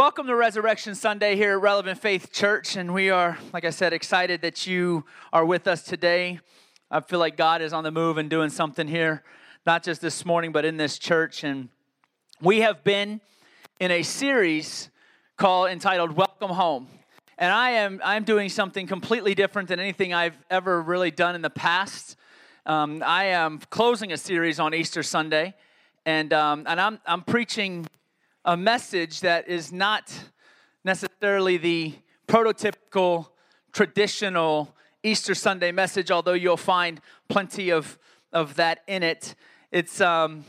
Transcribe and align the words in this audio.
Welcome 0.00 0.28
to 0.28 0.34
Resurrection 0.34 0.94
Sunday 0.94 1.36
here 1.36 1.58
at 1.58 1.60
Relevant 1.60 2.00
Faith 2.00 2.32
Church. 2.32 2.74
And 2.74 2.94
we 2.94 3.10
are, 3.10 3.36
like 3.52 3.66
I 3.66 3.70
said, 3.70 3.92
excited 3.92 4.40
that 4.40 4.66
you 4.66 5.04
are 5.30 5.44
with 5.44 5.68
us 5.68 5.82
today. 5.82 6.40
I 6.90 7.00
feel 7.00 7.18
like 7.18 7.36
God 7.36 7.60
is 7.60 7.74
on 7.74 7.84
the 7.84 7.90
move 7.90 8.16
and 8.16 8.30
doing 8.30 8.48
something 8.48 8.88
here, 8.88 9.22
not 9.66 9.82
just 9.82 10.00
this 10.00 10.24
morning, 10.24 10.52
but 10.52 10.64
in 10.64 10.78
this 10.78 10.98
church. 10.98 11.44
And 11.44 11.68
we 12.40 12.62
have 12.62 12.82
been 12.82 13.20
in 13.78 13.90
a 13.90 14.02
series 14.02 14.88
called 15.36 15.68
entitled 15.68 16.12
Welcome 16.12 16.52
Home. 16.52 16.88
And 17.36 17.52
I 17.52 17.72
am 17.72 18.00
I'm 18.02 18.24
doing 18.24 18.48
something 18.48 18.86
completely 18.86 19.34
different 19.34 19.68
than 19.68 19.80
anything 19.80 20.14
I've 20.14 20.38
ever 20.48 20.80
really 20.80 21.10
done 21.10 21.34
in 21.34 21.42
the 21.42 21.50
past. 21.50 22.16
Um, 22.64 23.02
I 23.04 23.24
am 23.24 23.58
closing 23.68 24.12
a 24.12 24.16
series 24.16 24.58
on 24.58 24.72
Easter 24.72 25.02
Sunday, 25.02 25.52
and 26.06 26.32
um, 26.32 26.64
and 26.66 26.80
I'm 26.80 27.00
I'm 27.04 27.20
preaching 27.20 27.86
a 28.44 28.56
message 28.56 29.20
that 29.20 29.48
is 29.48 29.70
not 29.70 30.12
necessarily 30.82 31.58
the 31.58 31.94
prototypical, 32.26 33.28
traditional 33.72 34.74
Easter 35.02 35.34
Sunday 35.34 35.72
message, 35.72 36.10
although 36.10 36.32
you'll 36.32 36.56
find 36.56 37.00
plenty 37.28 37.70
of, 37.70 37.98
of 38.32 38.54
that 38.54 38.82
in 38.86 39.02
it. 39.02 39.34
It's, 39.70 40.00
um, 40.00 40.44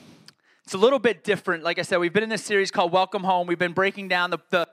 it's 0.64 0.74
a 0.74 0.78
little 0.78 1.00
bit 1.00 1.24
different. 1.24 1.64
Like 1.64 1.80
I 1.80 1.82
said, 1.82 1.98
we've 1.98 2.14
been 2.14 2.24
in 2.24 2.30
this 2.30 2.44
series 2.44 2.72
called 2.72 2.94
Welcome 2.94 3.24
Home. 3.24 3.46
We've 3.46 3.60
been 3.60 3.74
breaking 3.74 4.08
down 4.08 4.30
the, 4.30 4.40
the 4.52 4.68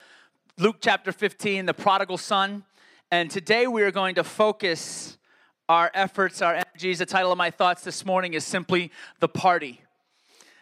Luke 0.56 0.76
chapter 0.80 1.10
15, 1.10 1.66
the 1.66 1.74
prodigal 1.74 2.18
son. 2.18 2.64
And 3.10 3.30
today 3.30 3.66
we 3.66 3.82
are 3.82 3.90
going 3.90 4.14
to 4.14 4.24
focus 4.24 5.18
our 5.68 5.90
efforts, 5.92 6.40
our 6.40 6.54
energies. 6.54 7.00
The 7.00 7.06
title 7.06 7.32
of 7.32 7.38
my 7.38 7.50
thoughts 7.50 7.82
this 7.82 8.06
morning 8.06 8.34
is 8.34 8.44
simply 8.44 8.92
The 9.18 9.28
Party. 9.28 9.82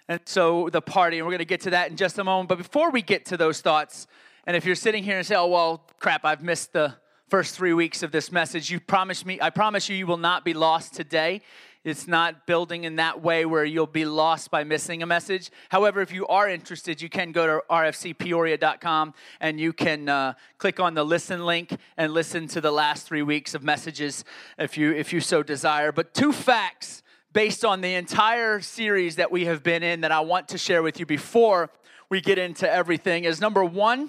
And 0.09 0.21
so 0.25 0.69
the 0.71 0.81
party, 0.81 1.19
and 1.19 1.27
we're 1.27 1.33
going 1.33 1.39
to 1.39 1.45
get 1.45 1.63
to 1.63 1.71
that 1.71 1.91
in 1.91 1.97
just 1.97 2.19
a 2.19 2.25
moment. 2.25 2.49
But 2.49 2.59
before 2.59 2.91
we 2.91 3.03
get 3.03 3.27
to 3.27 3.37
those 3.37 3.61
thoughts, 3.61 4.07
and 4.47 4.57
if 4.57 4.65
you're 4.65 4.77
sitting 4.77 5.03
here 5.03 5.17
and 5.17 5.27
say, 5.27 5.35
"Oh 5.35 5.49
well, 5.49 5.83
crap, 5.99 6.25
I've 6.25 6.43
missed 6.43 6.73
the 6.73 6.95
first 7.29 7.57
three 7.57 7.73
weeks 7.73 8.03
of 8.05 8.13
this 8.13 8.31
message," 8.31 8.71
you 8.71 8.79
promise 8.79 9.27
me, 9.27 9.41
I 9.41 9.51
promise 9.51 9.89
you, 9.89 9.97
you 9.97 10.07
will 10.07 10.17
not 10.17 10.45
be 10.45 10.55
lost 10.55 10.95
today. 10.95 11.43
It's 11.87 12.09
not 12.09 12.49
building 12.49 12.83
in 12.83 12.97
that 12.97 13.23
way 13.23 13.47
where 13.47 13.65
you'll 13.65 13.87
be 13.87 14.05
lost 14.05 14.51
by 14.51 14.65
missing 14.65 15.05
a 15.05 15.07
message. 15.07 15.51
However, 15.69 16.01
if 16.01 16.13
you 16.13 16.27
are 16.27 16.49
interested, 16.49 17.01
you 17.01 17.09
can 17.09 17.31
go 17.31 17.47
to 17.47 17.63
rfcpeoria.com 17.71 19.15
and 19.41 19.61
you 19.61 19.73
can 19.73 20.09
uh, 20.09 20.35
click 20.59 20.81
on 20.81 20.95
the 20.95 21.05
listen 21.05 21.47
link 21.47 21.77
and 21.97 22.13
listen 22.13 22.49
to 22.49 22.61
the 22.61 22.73
last 22.73 23.07
three 23.07 23.23
weeks 23.23 23.55
of 23.55 23.63
messages 23.63 24.25
if 24.59 24.77
you 24.77 24.93
if 24.93 25.13
you 25.13 25.21
so 25.21 25.45
desire. 25.45 25.93
But 25.93 26.13
two 26.13 26.33
facts 26.33 27.05
based 27.37 27.67
on 27.67 27.83
the 27.83 27.93
entire 27.93 28.63
series 28.63 29.17
that 29.17 29.31
we 29.31 29.45
have 29.45 29.63
been 29.63 29.83
in 29.83 30.01
that 30.01 30.11
I 30.11 30.21
want 30.21 30.49
to 30.49 30.57
share 30.57 30.83
with 30.83 30.99
you 30.99 31.05
before 31.05 31.69
we 32.09 32.23
get 32.23 32.39
into 32.39 32.67
everything 32.67 33.25
is 33.25 33.43
number 33.43 33.63
one, 33.63 34.09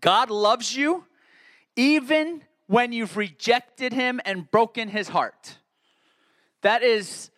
God 0.00 0.30
loves 0.30 0.76
you 0.76 1.06
even 1.74 2.44
when 2.68 2.92
you've 2.92 3.16
rejected 3.16 3.92
him 3.92 4.20
and 4.24 4.48
broken 4.48 4.86
his 4.86 5.08
heart. 5.08 5.58
That 6.62 6.84
is 6.84 7.32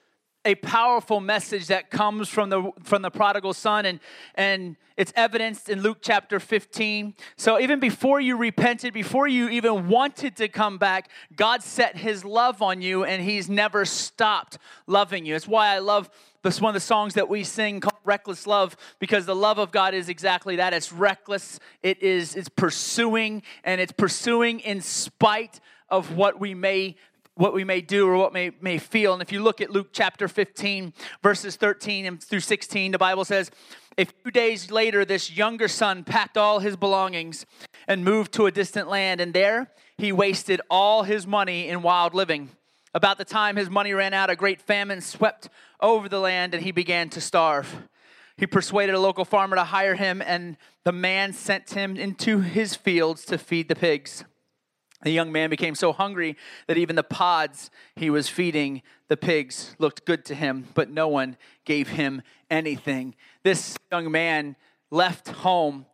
a 0.44 0.54
powerful 0.56 1.20
message 1.20 1.68
that 1.68 1.90
comes 1.90 2.28
from 2.28 2.50
the 2.50 2.70
from 2.82 3.02
the 3.02 3.10
prodigal 3.10 3.54
son 3.54 3.86
and 3.86 4.00
and 4.34 4.76
it's 4.96 5.12
evidenced 5.16 5.70
in 5.70 5.80
Luke 5.80 5.98
chapter 6.02 6.38
15. 6.38 7.14
So 7.36 7.58
even 7.58 7.80
before 7.80 8.20
you 8.20 8.36
repented, 8.36 8.92
before 8.92 9.26
you 9.26 9.48
even 9.48 9.88
wanted 9.88 10.36
to 10.36 10.48
come 10.48 10.76
back, 10.76 11.08
God 11.34 11.62
set 11.62 11.96
his 11.96 12.26
love 12.26 12.60
on 12.60 12.82
you 12.82 13.04
and 13.04 13.22
he's 13.22 13.48
never 13.48 13.86
stopped 13.86 14.58
loving 14.86 15.24
you. 15.24 15.34
It's 15.34 15.48
why 15.48 15.68
I 15.68 15.78
love 15.78 16.10
this 16.42 16.60
one 16.60 16.70
of 16.70 16.74
the 16.74 16.80
songs 16.80 17.14
that 17.14 17.28
we 17.28 17.42
sing 17.42 17.80
called 17.80 18.00
Reckless 18.04 18.46
Love 18.46 18.76
because 18.98 19.26
the 19.26 19.34
love 19.34 19.58
of 19.58 19.70
God 19.70 19.94
is 19.94 20.08
exactly 20.08 20.56
that. 20.56 20.74
It's 20.74 20.92
reckless. 20.92 21.58
It 21.82 22.02
is 22.02 22.34
it's 22.34 22.48
pursuing 22.48 23.42
and 23.64 23.80
it's 23.80 23.92
pursuing 23.92 24.60
in 24.60 24.82
spite 24.82 25.60
of 25.88 26.16
what 26.16 26.40
we 26.40 26.54
may 26.54 26.96
what 27.34 27.54
we 27.54 27.64
may 27.64 27.80
do 27.80 28.06
or 28.06 28.16
what 28.16 28.32
may, 28.32 28.52
may 28.60 28.78
feel. 28.78 29.12
And 29.12 29.22
if 29.22 29.32
you 29.32 29.42
look 29.42 29.60
at 29.60 29.70
Luke 29.70 29.88
chapter 29.92 30.28
15, 30.28 30.92
verses 31.22 31.56
13 31.56 32.06
and 32.06 32.22
through 32.22 32.40
16, 32.40 32.92
the 32.92 32.98
Bible 32.98 33.24
says, 33.24 33.50
A 33.96 34.04
few 34.04 34.30
days 34.30 34.70
later, 34.70 35.04
this 35.04 35.30
younger 35.30 35.68
son 35.68 36.04
packed 36.04 36.36
all 36.36 36.58
his 36.58 36.76
belongings 36.76 37.46
and 37.88 38.04
moved 38.04 38.32
to 38.34 38.46
a 38.46 38.52
distant 38.52 38.88
land, 38.88 39.20
and 39.20 39.32
there 39.32 39.70
he 39.96 40.12
wasted 40.12 40.60
all 40.70 41.04
his 41.04 41.26
money 41.26 41.68
in 41.68 41.82
wild 41.82 42.14
living. 42.14 42.50
About 42.94 43.16
the 43.16 43.24
time 43.24 43.56
his 43.56 43.70
money 43.70 43.94
ran 43.94 44.12
out, 44.12 44.28
a 44.28 44.36
great 44.36 44.60
famine 44.60 45.00
swept 45.00 45.48
over 45.80 46.08
the 46.08 46.20
land, 46.20 46.52
and 46.54 46.62
he 46.62 46.72
began 46.72 47.08
to 47.10 47.20
starve. 47.20 47.88
He 48.36 48.46
persuaded 48.46 48.94
a 48.94 49.00
local 49.00 49.24
farmer 49.24 49.56
to 49.56 49.64
hire 49.64 49.94
him, 49.94 50.20
and 50.20 50.56
the 50.84 50.92
man 50.92 51.32
sent 51.32 51.70
him 51.70 51.96
into 51.96 52.40
his 52.40 52.74
fields 52.74 53.24
to 53.26 53.38
feed 53.38 53.68
the 53.68 53.74
pigs. 53.74 54.24
The 55.02 55.10
young 55.10 55.32
man 55.32 55.50
became 55.50 55.74
so 55.74 55.92
hungry 55.92 56.36
that 56.68 56.78
even 56.78 56.94
the 56.94 57.02
pods 57.02 57.70
he 57.96 58.08
was 58.08 58.28
feeding 58.28 58.82
the 59.08 59.16
pigs 59.16 59.74
looked 59.78 60.04
good 60.04 60.24
to 60.26 60.34
him, 60.34 60.68
but 60.74 60.90
no 60.90 61.08
one 61.08 61.36
gave 61.64 61.88
him 61.88 62.22
anything. 62.50 63.16
This 63.42 63.76
young 63.90 64.12
man 64.12 64.54
left 64.90 65.28
home, 65.28 65.86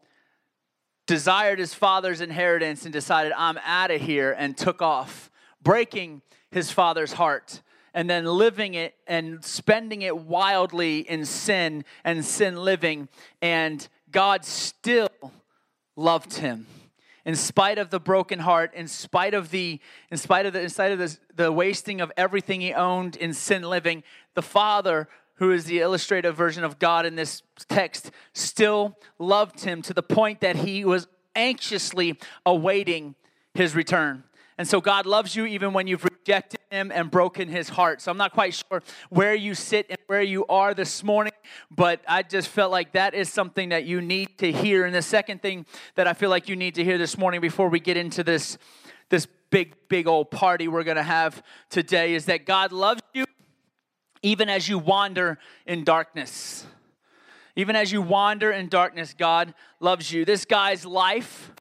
desired 1.06 1.58
his 1.58 1.72
father's 1.72 2.20
inheritance, 2.20 2.84
and 2.84 2.92
decided, 2.92 3.32
I'm 3.32 3.58
out 3.64 3.90
of 3.90 4.02
here, 4.02 4.36
and 4.38 4.56
took 4.56 4.82
off, 4.82 5.30
breaking 5.62 6.20
his 6.50 6.70
father's 6.70 7.14
heart, 7.14 7.62
and 7.94 8.10
then 8.10 8.26
living 8.26 8.74
it 8.74 8.94
and 9.06 9.42
spending 9.42 10.02
it 10.02 10.16
wildly 10.16 11.00
in 11.00 11.24
sin 11.24 11.84
and 12.04 12.22
sin 12.22 12.56
living. 12.56 13.08
And 13.40 13.88
God 14.10 14.44
still 14.44 15.08
loved 15.96 16.34
him 16.34 16.66
in 17.28 17.36
spite 17.36 17.76
of 17.76 17.90
the 17.90 18.00
broken 18.00 18.38
heart, 18.38 18.72
in 18.72 18.88
spite 18.88 19.34
of 19.34 19.50
the, 19.50 19.78
in 20.10 20.16
spite 20.16 20.46
of 20.46 20.54
the, 20.54 20.62
in 20.62 20.70
spite 20.70 20.92
of 20.92 20.98
the, 20.98 21.18
the 21.36 21.52
wasting 21.52 22.00
of 22.00 22.10
everything 22.16 22.62
he 22.62 22.72
owned 22.72 23.16
in 23.16 23.34
sin 23.34 23.62
living, 23.62 24.02
the 24.32 24.40
Father, 24.40 25.10
who 25.34 25.50
is 25.50 25.66
the 25.66 25.80
illustrative 25.80 26.34
version 26.34 26.64
of 26.64 26.78
God 26.78 27.04
in 27.04 27.16
this 27.16 27.42
text, 27.68 28.12
still 28.32 28.96
loved 29.18 29.60
him 29.60 29.82
to 29.82 29.92
the 29.92 30.02
point 30.02 30.40
that 30.40 30.56
he 30.56 30.86
was 30.86 31.06
anxiously 31.36 32.18
awaiting 32.46 33.14
his 33.52 33.74
return. 33.74 34.24
And 34.58 34.66
so 34.66 34.80
God 34.80 35.06
loves 35.06 35.36
you 35.36 35.46
even 35.46 35.72
when 35.72 35.86
you've 35.86 36.02
rejected 36.02 36.58
him 36.70 36.90
and 36.92 37.10
broken 37.12 37.48
his 37.48 37.68
heart. 37.68 38.02
So 38.02 38.10
I'm 38.10 38.18
not 38.18 38.32
quite 38.32 38.54
sure 38.54 38.82
where 39.08 39.34
you 39.34 39.54
sit 39.54 39.86
and 39.88 39.98
where 40.08 40.20
you 40.20 40.44
are 40.46 40.74
this 40.74 41.04
morning, 41.04 41.32
but 41.70 42.00
I 42.08 42.24
just 42.24 42.48
felt 42.48 42.72
like 42.72 42.92
that 42.92 43.14
is 43.14 43.32
something 43.32 43.68
that 43.68 43.84
you 43.84 44.00
need 44.00 44.36
to 44.38 44.50
hear. 44.50 44.84
And 44.84 44.92
the 44.92 45.00
second 45.00 45.42
thing 45.42 45.64
that 45.94 46.08
I 46.08 46.12
feel 46.12 46.28
like 46.28 46.48
you 46.48 46.56
need 46.56 46.74
to 46.74 46.84
hear 46.84 46.98
this 46.98 47.16
morning 47.16 47.40
before 47.40 47.68
we 47.68 47.78
get 47.78 47.96
into 47.96 48.24
this 48.24 48.58
this 49.10 49.26
big 49.50 49.74
big 49.88 50.06
old 50.06 50.30
party 50.30 50.68
we're 50.68 50.84
going 50.84 50.98
to 50.98 51.02
have 51.02 51.42
today 51.70 52.14
is 52.14 52.26
that 52.26 52.44
God 52.44 52.72
loves 52.72 53.00
you 53.14 53.24
even 54.22 54.48
as 54.48 54.68
you 54.68 54.78
wander 54.78 55.38
in 55.66 55.84
darkness. 55.84 56.66
Even 57.54 57.76
as 57.76 57.90
you 57.90 58.02
wander 58.02 58.50
in 58.50 58.68
darkness, 58.68 59.14
God 59.16 59.54
loves 59.80 60.12
you. 60.12 60.24
This 60.24 60.44
guy's 60.44 60.84
life 60.84 61.52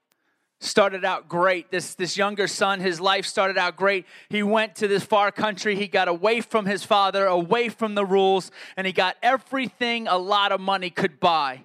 started 0.60 1.06
out 1.06 1.30
great. 1.30 1.72
This, 1.72 1.94
this 1.96 2.18
younger 2.18 2.48
son, 2.48 2.80
his 2.80 3.00
life 3.00 3.26
started 3.26 3.58
out 3.58 3.76
great. 3.76 4.06
He 4.30 4.42
went 4.42 4.76
to 4.78 4.88
this 4.88 5.04
far 5.04 5.32
country. 5.32 5.76
He 5.76 5.88
got 5.88 6.08
away 6.08 6.42
from 6.42 6.66
his 6.66 6.84
father, 6.84 7.26
away 7.26 7.70
from 7.70 7.96
the 7.96 8.06
rules, 8.06 8.52
and 8.76 8.88
he 8.88 8.94
got 8.94 9.18
everything 9.22 10.08
a 10.08 10.18
lot 10.18 10.52
of 10.52 10.60
money 10.60 10.90
could 10.90 11.20
buy. 11.20 11.62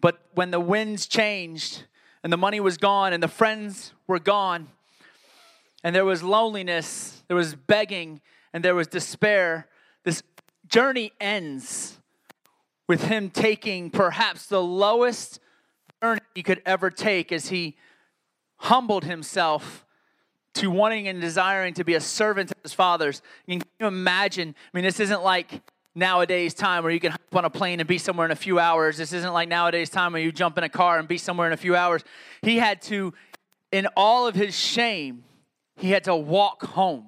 But 0.00 0.20
when 0.34 0.50
the 0.50 0.60
winds 0.60 1.06
changed 1.06 1.84
and 2.22 2.32
the 2.32 2.36
money 2.36 2.60
was 2.60 2.76
gone 2.76 3.12
and 3.12 3.22
the 3.22 3.28
friends 3.28 3.92
were 4.06 4.18
gone, 4.18 4.68
and 5.84 5.94
there 5.94 6.04
was 6.04 6.22
loneliness, 6.22 7.22
there 7.28 7.36
was 7.36 7.54
begging, 7.54 8.20
and 8.52 8.64
there 8.64 8.74
was 8.74 8.88
despair, 8.88 9.68
this 10.02 10.22
journey 10.66 11.12
ends 11.20 12.00
with 12.88 13.04
him 13.04 13.30
taking 13.30 13.90
perhaps 13.90 14.46
the 14.46 14.62
lowest 14.62 15.38
he 16.36 16.42
could 16.42 16.60
ever 16.66 16.90
take 16.90 17.32
as 17.32 17.48
he 17.48 17.76
humbled 18.58 19.04
himself 19.04 19.86
to 20.52 20.70
wanting 20.70 21.08
and 21.08 21.18
desiring 21.18 21.72
to 21.72 21.82
be 21.82 21.94
a 21.94 22.00
servant 22.00 22.50
of 22.50 22.58
his 22.62 22.74
father's. 22.74 23.22
Can 23.48 23.62
you 23.80 23.86
imagine? 23.86 24.54
I 24.72 24.76
mean, 24.76 24.84
this 24.84 25.00
isn't 25.00 25.22
like 25.22 25.62
nowadays 25.94 26.52
time 26.52 26.82
where 26.82 26.92
you 26.92 27.00
can 27.00 27.12
hop 27.12 27.36
on 27.36 27.44
a 27.46 27.50
plane 27.50 27.80
and 27.80 27.88
be 27.88 27.96
somewhere 27.96 28.26
in 28.26 28.32
a 28.32 28.36
few 28.36 28.58
hours. 28.58 28.98
This 28.98 29.14
isn't 29.14 29.32
like 29.32 29.48
nowadays 29.48 29.88
time 29.88 30.12
where 30.12 30.20
you 30.20 30.30
jump 30.30 30.58
in 30.58 30.64
a 30.64 30.68
car 30.68 30.98
and 30.98 31.08
be 31.08 31.16
somewhere 31.16 31.46
in 31.46 31.54
a 31.54 31.56
few 31.56 31.74
hours. 31.74 32.04
He 32.42 32.58
had 32.58 32.82
to, 32.82 33.14
in 33.72 33.86
all 33.96 34.26
of 34.26 34.34
his 34.34 34.54
shame, 34.54 35.24
he 35.74 35.90
had 35.90 36.04
to 36.04 36.14
walk 36.14 36.66
home. 36.66 37.06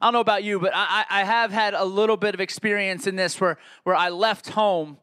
I 0.00 0.06
don't 0.06 0.14
know 0.14 0.20
about 0.20 0.42
you, 0.42 0.58
but 0.58 0.72
I, 0.74 1.04
I 1.08 1.22
have 1.22 1.52
had 1.52 1.74
a 1.74 1.84
little 1.84 2.16
bit 2.16 2.34
of 2.34 2.40
experience 2.40 3.06
in 3.06 3.14
this 3.14 3.40
where, 3.40 3.56
where 3.84 3.94
I 3.94 4.08
left 4.08 4.50
home, 4.50 4.98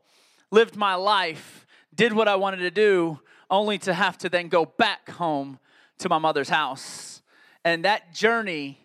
lived 0.51 0.75
my 0.75 0.95
life, 0.95 1.65
did 1.95 2.11
what 2.11 2.27
I 2.27 2.35
wanted 2.35 2.57
to 2.57 2.71
do, 2.71 3.19
only 3.49 3.77
to 3.79 3.93
have 3.93 4.17
to 4.19 4.29
then 4.29 4.47
go 4.47 4.65
back 4.65 5.09
home 5.09 5.59
to 5.99 6.09
my 6.09 6.17
mother's 6.17 6.49
house. 6.49 7.21
And 7.63 7.85
that 7.85 8.13
journey, 8.13 8.79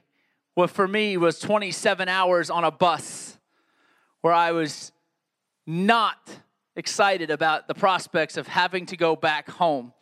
what 0.55 0.71
for 0.71 0.87
me 0.87 1.17
was 1.17 1.39
27 1.39 2.09
hours 2.09 2.51
on 2.51 2.65
a 2.65 2.71
bus 2.71 3.39
where 4.21 4.33
I 4.33 4.53
was 4.53 4.93
not 5.67 6.19
excited 6.77 7.31
about 7.31 7.69
the 7.69 7.75
prospects 7.75 8.37
of 8.37 8.47
having 8.47 8.87
to 8.87 8.97
go 8.97 9.17
back 9.17 9.51
home. 9.51 9.93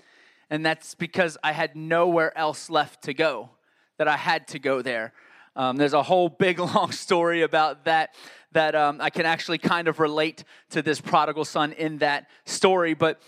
And 0.50 0.64
that's 0.64 0.94
because 0.94 1.36
I 1.42 1.52
had 1.52 1.76
nowhere 1.76 2.36
else 2.36 2.70
left 2.70 3.02
to 3.04 3.14
go, 3.14 3.50
that 3.98 4.08
I 4.08 4.16
had 4.16 4.48
to 4.48 4.58
go 4.58 4.82
there. 4.82 5.12
Um, 5.56 5.76
there's 5.76 5.92
a 5.92 6.02
whole 6.02 6.28
big 6.28 6.58
long 6.74 6.92
story 6.92 7.42
about 7.42 7.84
that 7.84 8.14
that 8.52 8.74
um, 8.74 8.98
I 9.00 9.10
can 9.10 9.26
actually 9.26 9.58
kind 9.58 9.88
of 9.88 10.00
relate 10.00 10.44
to 10.70 10.80
this 10.80 11.02
prodigal 11.02 11.44
son 11.44 11.72
in 11.72 11.98
that 11.98 12.28
story. 12.46 12.94
But 12.94 13.20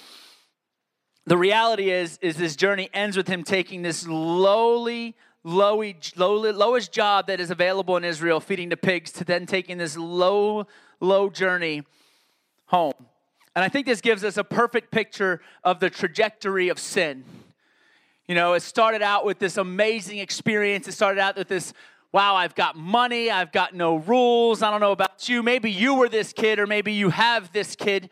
the 1.27 1.37
reality 1.37 1.91
is, 1.91 2.19
is 2.23 2.37
this 2.37 2.57
journey 2.57 2.89
ends 2.93 3.17
with 3.17 3.29
him 3.29 3.45
taking 3.45 3.83
this 3.83 4.07
lowly, 4.07 5.15
lowy, 5.45 5.97
lowly, 6.17 6.53
lowest 6.53 6.93
job 6.93 7.27
that 7.27 7.41
is 7.41 7.51
available 7.51 7.97
in 7.97 8.05
Israel, 8.05 8.41
feeding 8.41 8.69
the 8.69 8.77
pigs, 8.77 9.13
to 9.13 9.25
then 9.25 9.47
taking 9.47 9.79
this 9.79 9.97
low, 9.97 10.67
low 11.01 11.31
journey 11.31 11.83
home. 12.67 12.95
And 13.55 13.65
I 13.65 13.69
think 13.69 13.87
this 13.87 14.01
gives 14.01 14.25
us 14.25 14.37
a 14.37 14.45
perfect 14.45 14.91
picture 14.91 15.41
of 15.65 15.81
the 15.81 15.91
trajectory 15.91 16.69
of 16.69 16.79
sin. 16.79 17.25
You 18.27 18.35
know, 18.35 18.55
it 18.55 18.61
started 18.61 19.03
out 19.03 19.25
with 19.25 19.39
this 19.39 19.57
amazing 19.57 20.19
experience. 20.19 20.87
It 20.87 20.93
started 20.93 21.21
out 21.21 21.37
with 21.37 21.49
this 21.49 21.73
wow, 22.13 22.35
I've 22.35 22.55
got 22.55 22.77
money, 22.77 23.31
I've 23.31 23.53
got 23.53 23.75
no 23.75 23.97
rules. 23.97 24.63
I 24.63 24.71
don't 24.71 24.81
know 24.81 24.93
about 24.93 25.29
you. 25.29 25.43
Maybe 25.43 25.71
you 25.71 25.95
were 25.95 26.09
this 26.09 26.33
kid, 26.33 26.59
or 26.59 26.67
maybe 26.67 26.93
you 26.93 27.11
have 27.11 27.53
this 27.53 27.77
kid, 27.77 28.11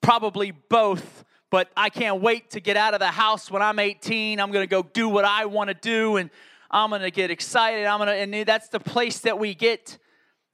probably 0.00 0.50
both. 0.50 1.24
But 1.50 1.68
I 1.76 1.90
can't 1.90 2.22
wait 2.22 2.50
to 2.50 2.60
get 2.60 2.76
out 2.76 2.94
of 2.94 3.00
the 3.00 3.08
house 3.08 3.50
when 3.50 3.60
I'm 3.60 3.78
18. 3.78 4.40
I'm 4.40 4.52
going 4.52 4.62
to 4.62 4.70
go 4.70 4.82
do 4.82 5.08
what 5.08 5.24
I 5.24 5.46
want 5.46 5.68
to 5.68 5.74
do, 5.74 6.16
and 6.16 6.30
I'm 6.70 6.90
going 6.90 7.02
to 7.02 7.10
get 7.10 7.30
excited. 7.30 7.84
I'm 7.86 7.98
going 7.98 8.08
to, 8.08 8.38
and 8.38 8.46
that's 8.46 8.68
the 8.68 8.80
place 8.80 9.18
that 9.20 9.38
we 9.38 9.54
get 9.54 9.98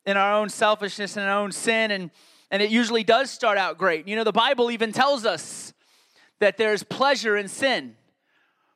in 0.07 0.17
our 0.17 0.33
own 0.33 0.49
selfishness 0.49 1.17
and 1.17 1.27
our 1.27 1.39
own 1.39 1.53
sin. 1.53 1.91
And, 1.91 2.11
and 2.51 2.63
it 2.63 2.71
usually 2.71 3.05
does 3.05 3.31
start 3.31 3.59
out 3.59 3.77
great. 3.77 4.09
You 4.09 4.17
know, 4.17 4.25
the 4.25 4.33
Bible 4.33 4.71
even 4.71 4.93
tells 4.93 5.27
us 5.27 5.75
that 6.39 6.57
there's 6.57 6.83
pleasure 6.83 7.37
in 7.37 7.49
sin 7.49 7.97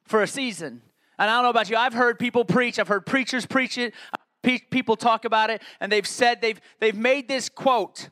for 0.05 0.23
a 0.23 0.27
season. 0.27 0.83
And 1.19 1.31
I 1.31 1.35
don't 1.35 1.45
know 1.45 1.51
about 1.51 1.71
you, 1.71 1.77
I've 1.77 1.93
heard 1.93 2.19
people 2.19 2.45
preach, 2.45 2.79
I've 2.79 2.89
heard 2.89 3.07
preachers 3.07 3.47
preach 3.47 3.79
it, 3.79 3.95
people 4.43 4.97
talk 4.97 5.25
about 5.25 5.51
it, 5.51 5.63
and 5.79 5.93
they've 5.93 6.07
said 6.07 6.41
they've, 6.41 6.61
they've 6.81 6.97
made 6.97 7.29
this 7.29 7.49
quote, 7.49 8.09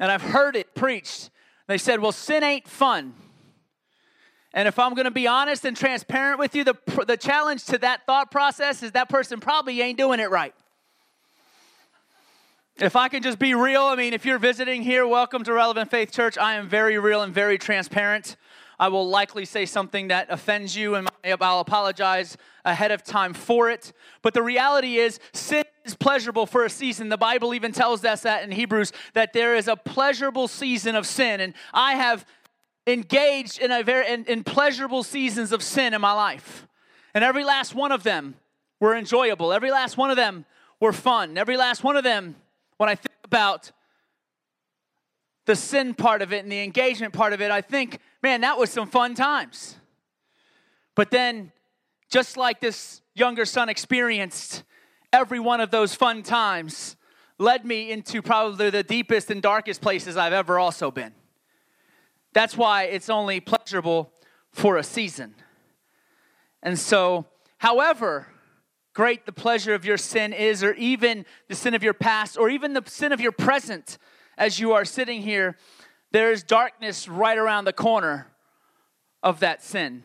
and 0.00 0.10
I've 0.10 0.22
heard 0.22 0.56
it 0.56 0.74
preached. 0.74 1.30
They 1.66 1.78
said, 1.78 2.00
Well, 2.00 2.12
sin 2.12 2.42
ain't 2.42 2.68
fun. 2.68 3.14
And 4.52 4.68
if 4.68 4.78
I'm 4.78 4.94
going 4.94 5.06
to 5.06 5.10
be 5.10 5.26
honest 5.26 5.64
and 5.64 5.76
transparent 5.76 6.38
with 6.38 6.54
you, 6.54 6.62
the, 6.62 6.76
the 7.06 7.16
challenge 7.16 7.64
to 7.66 7.78
that 7.78 8.06
thought 8.06 8.30
process 8.30 8.84
is 8.84 8.92
that 8.92 9.08
person 9.08 9.40
probably 9.40 9.80
ain't 9.80 9.98
doing 9.98 10.20
it 10.20 10.30
right. 10.30 10.54
If 12.76 12.94
I 12.94 13.08
can 13.08 13.22
just 13.22 13.38
be 13.38 13.54
real, 13.54 13.82
I 13.82 13.96
mean, 13.96 14.14
if 14.14 14.24
you're 14.24 14.38
visiting 14.38 14.82
here, 14.82 15.06
welcome 15.06 15.42
to 15.44 15.52
Relevant 15.52 15.90
Faith 15.90 16.12
Church. 16.12 16.38
I 16.38 16.54
am 16.54 16.68
very 16.68 16.98
real 16.98 17.22
and 17.22 17.34
very 17.34 17.58
transparent. 17.58 18.36
I 18.78 18.88
will 18.88 19.08
likely 19.08 19.44
say 19.44 19.66
something 19.66 20.08
that 20.08 20.26
offends 20.30 20.76
you, 20.76 20.94
and 20.94 21.08
I'll 21.24 21.60
apologize 21.60 22.36
ahead 22.64 22.90
of 22.90 23.02
time 23.02 23.34
for 23.34 23.70
it. 23.70 23.92
But 24.22 24.34
the 24.34 24.42
reality 24.42 24.96
is, 24.96 25.20
sin 25.32 25.64
is 25.84 25.94
pleasurable 25.94 26.46
for 26.46 26.64
a 26.64 26.70
season. 26.70 27.08
The 27.08 27.18
Bible 27.18 27.54
even 27.54 27.72
tells 27.72 28.04
us 28.04 28.22
that 28.22 28.42
in 28.42 28.50
Hebrews 28.50 28.92
that 29.12 29.32
there 29.32 29.54
is 29.54 29.68
a 29.68 29.76
pleasurable 29.76 30.48
season 30.48 30.96
of 30.96 31.06
sin. 31.06 31.40
And 31.40 31.54
I 31.72 31.94
have 31.94 32.24
engaged 32.86 33.60
in 33.60 33.70
a 33.70 33.82
very 33.82 34.12
in, 34.12 34.24
in 34.24 34.44
pleasurable 34.44 35.02
seasons 35.02 35.52
of 35.52 35.62
sin 35.62 35.94
in 35.94 36.00
my 36.00 36.12
life. 36.12 36.66
And 37.14 37.22
every 37.22 37.44
last 37.44 37.74
one 37.74 37.92
of 37.92 38.02
them 38.02 38.34
were 38.80 38.96
enjoyable. 38.96 39.52
Every 39.52 39.70
last 39.70 39.96
one 39.96 40.10
of 40.10 40.16
them 40.16 40.44
were 40.80 40.92
fun. 40.92 41.38
Every 41.38 41.56
last 41.56 41.84
one 41.84 41.96
of 41.96 42.04
them, 42.04 42.36
when 42.76 42.88
I 42.88 42.94
think 42.94 43.14
about 43.24 43.70
the 45.46 45.56
sin 45.56 45.94
part 45.94 46.22
of 46.22 46.32
it 46.32 46.42
and 46.42 46.50
the 46.50 46.62
engagement 46.62 47.12
part 47.12 47.32
of 47.32 47.40
it, 47.40 47.50
I 47.50 47.60
think, 47.60 47.98
man, 48.22 48.40
that 48.42 48.58
was 48.58 48.70
some 48.70 48.88
fun 48.88 49.14
times. 49.14 49.76
But 50.94 51.10
then, 51.10 51.52
just 52.10 52.36
like 52.36 52.60
this 52.60 53.02
younger 53.14 53.44
son 53.44 53.68
experienced, 53.68 54.62
every 55.12 55.40
one 55.40 55.60
of 55.60 55.70
those 55.70 55.94
fun 55.94 56.22
times 56.22 56.96
led 57.38 57.64
me 57.64 57.90
into 57.90 58.22
probably 58.22 58.70
the 58.70 58.82
deepest 58.82 59.30
and 59.30 59.42
darkest 59.42 59.80
places 59.80 60.16
I've 60.16 60.32
ever 60.32 60.58
also 60.58 60.90
been. 60.90 61.12
That's 62.32 62.56
why 62.56 62.84
it's 62.84 63.10
only 63.10 63.40
pleasurable 63.40 64.12
for 64.52 64.76
a 64.76 64.82
season. 64.82 65.34
And 66.62 66.78
so, 66.78 67.26
however 67.58 68.28
great 68.94 69.26
the 69.26 69.32
pleasure 69.32 69.74
of 69.74 69.84
your 69.84 69.98
sin 69.98 70.32
is, 70.32 70.62
or 70.62 70.72
even 70.74 71.26
the 71.48 71.54
sin 71.54 71.74
of 71.74 71.82
your 71.82 71.92
past, 71.92 72.38
or 72.38 72.48
even 72.48 72.72
the 72.72 72.82
sin 72.86 73.12
of 73.12 73.20
your 73.20 73.32
present, 73.32 73.98
as 74.36 74.58
you 74.58 74.72
are 74.72 74.84
sitting 74.84 75.22
here, 75.22 75.56
there 76.12 76.30
is 76.30 76.42
darkness 76.42 77.08
right 77.08 77.38
around 77.38 77.64
the 77.64 77.72
corner 77.72 78.28
of 79.22 79.40
that 79.40 79.62
sin. 79.62 80.02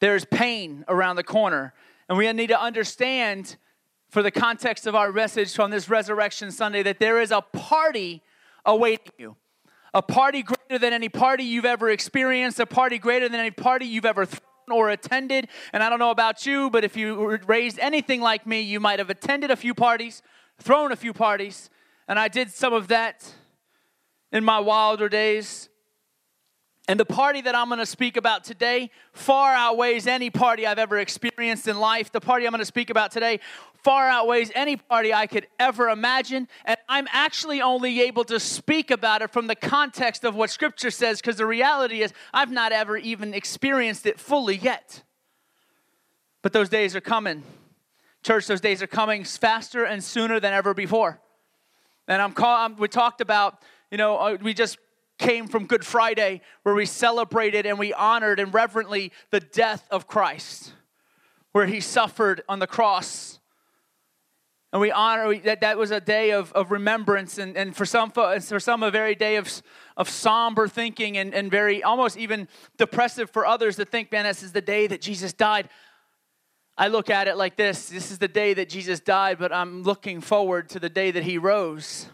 There's 0.00 0.24
pain 0.24 0.84
around 0.88 1.16
the 1.16 1.24
corner. 1.24 1.74
And 2.08 2.18
we 2.18 2.30
need 2.32 2.48
to 2.48 2.60
understand, 2.60 3.56
for 4.10 4.22
the 4.22 4.30
context 4.30 4.86
of 4.86 4.94
our 4.94 5.12
message 5.12 5.54
from 5.54 5.70
this 5.70 5.88
Resurrection 5.88 6.52
Sunday, 6.52 6.82
that 6.82 6.98
there 6.98 7.20
is 7.20 7.30
a 7.30 7.40
party 7.40 8.22
awaiting 8.66 9.12
you. 9.18 9.36
A 9.94 10.02
party 10.02 10.42
greater 10.42 10.78
than 10.78 10.92
any 10.92 11.08
party 11.08 11.44
you've 11.44 11.64
ever 11.64 11.88
experienced, 11.88 12.58
a 12.58 12.66
party 12.66 12.98
greater 12.98 13.28
than 13.28 13.40
any 13.40 13.52
party 13.52 13.86
you've 13.86 14.04
ever 14.04 14.26
thrown 14.26 14.40
or 14.70 14.90
attended. 14.90 15.48
And 15.72 15.82
I 15.82 15.88
don't 15.88 15.98
know 15.98 16.10
about 16.10 16.44
you, 16.46 16.68
but 16.70 16.84
if 16.84 16.96
you 16.96 17.14
were 17.14 17.40
raised 17.46 17.78
anything 17.78 18.20
like 18.20 18.46
me, 18.46 18.60
you 18.60 18.80
might 18.80 18.98
have 18.98 19.10
attended 19.10 19.50
a 19.50 19.56
few 19.56 19.72
parties, 19.72 20.22
thrown 20.58 20.90
a 20.90 20.96
few 20.96 21.12
parties, 21.12 21.70
and 22.08 22.18
I 22.18 22.28
did 22.28 22.50
some 22.50 22.72
of 22.72 22.88
that 22.88 23.32
in 24.34 24.44
my 24.44 24.58
wilder 24.58 25.08
days. 25.08 25.70
And 26.86 27.00
the 27.00 27.06
party 27.06 27.40
that 27.40 27.54
I'm 27.54 27.68
going 27.68 27.78
to 27.78 27.86
speak 27.86 28.18
about 28.18 28.44
today 28.44 28.90
far 29.14 29.54
outweighs 29.54 30.06
any 30.06 30.28
party 30.28 30.66
I've 30.66 30.78
ever 30.78 30.98
experienced 30.98 31.66
in 31.66 31.78
life. 31.78 32.12
The 32.12 32.20
party 32.20 32.44
I'm 32.44 32.50
going 32.50 32.58
to 32.58 32.66
speak 32.66 32.90
about 32.90 33.10
today 33.10 33.40
far 33.82 34.06
outweighs 34.06 34.50
any 34.54 34.76
party 34.76 35.14
I 35.14 35.26
could 35.26 35.46
ever 35.58 35.88
imagine. 35.88 36.48
And 36.66 36.76
I'm 36.88 37.06
actually 37.10 37.62
only 37.62 38.02
able 38.02 38.24
to 38.24 38.38
speak 38.38 38.90
about 38.90 39.22
it 39.22 39.32
from 39.32 39.46
the 39.46 39.54
context 39.54 40.24
of 40.24 40.34
what 40.34 40.50
Scripture 40.50 40.90
says 40.90 41.22
because 41.22 41.36
the 41.36 41.46
reality 41.46 42.02
is 42.02 42.12
I've 42.34 42.50
not 42.50 42.72
ever 42.72 42.98
even 42.98 43.32
experienced 43.32 44.04
it 44.04 44.20
fully 44.20 44.56
yet. 44.56 45.04
But 46.42 46.52
those 46.52 46.68
days 46.68 46.94
are 46.94 47.00
coming. 47.00 47.44
Church, 48.22 48.46
those 48.46 48.60
days 48.60 48.82
are 48.82 48.86
coming 48.86 49.24
faster 49.24 49.84
and 49.84 50.04
sooner 50.04 50.38
than 50.38 50.52
ever 50.52 50.74
before. 50.74 51.20
And 52.08 52.20
I'm 52.20 52.32
call, 52.32 52.68
we 52.74 52.88
talked 52.88 53.22
about 53.22 53.62
you 53.94 53.98
know, 53.98 54.16
uh, 54.16 54.36
we 54.42 54.54
just 54.54 54.76
came 55.20 55.46
from 55.46 55.66
Good 55.66 55.86
Friday 55.86 56.40
where 56.64 56.74
we 56.74 56.84
celebrated 56.84 57.64
and 57.64 57.78
we 57.78 57.92
honored 57.92 58.40
and 58.40 58.52
reverently 58.52 59.12
the 59.30 59.38
death 59.38 59.86
of 59.88 60.08
Christ, 60.08 60.72
where 61.52 61.66
he 61.66 61.78
suffered 61.78 62.42
on 62.48 62.58
the 62.58 62.66
cross. 62.66 63.38
And 64.72 64.80
we 64.80 64.90
honor 64.90 65.38
that 65.38 65.60
that 65.60 65.78
was 65.78 65.92
a 65.92 66.00
day 66.00 66.32
of, 66.32 66.52
of 66.54 66.72
remembrance, 66.72 67.38
and, 67.38 67.56
and 67.56 67.76
for 67.76 67.86
some 67.86 68.10
for 68.10 68.58
some 68.58 68.82
a 68.82 68.90
very 68.90 69.14
day 69.14 69.36
of, 69.36 69.62
of 69.96 70.08
somber 70.08 70.66
thinking 70.66 71.16
and, 71.16 71.32
and 71.32 71.48
very 71.48 71.80
almost 71.80 72.16
even 72.16 72.48
depressive 72.76 73.30
for 73.30 73.46
others 73.46 73.76
to 73.76 73.84
think, 73.84 74.10
man, 74.10 74.24
this 74.24 74.42
is 74.42 74.50
the 74.50 74.60
day 74.60 74.88
that 74.88 75.00
Jesus 75.00 75.32
died. 75.32 75.68
I 76.76 76.88
look 76.88 77.10
at 77.10 77.28
it 77.28 77.36
like 77.36 77.54
this 77.54 77.90
this 77.90 78.10
is 78.10 78.18
the 78.18 78.26
day 78.26 78.54
that 78.54 78.68
Jesus 78.68 78.98
died, 78.98 79.38
but 79.38 79.52
I'm 79.52 79.84
looking 79.84 80.20
forward 80.20 80.68
to 80.70 80.80
the 80.80 80.90
day 80.90 81.12
that 81.12 81.22
he 81.22 81.38
rose 81.38 82.08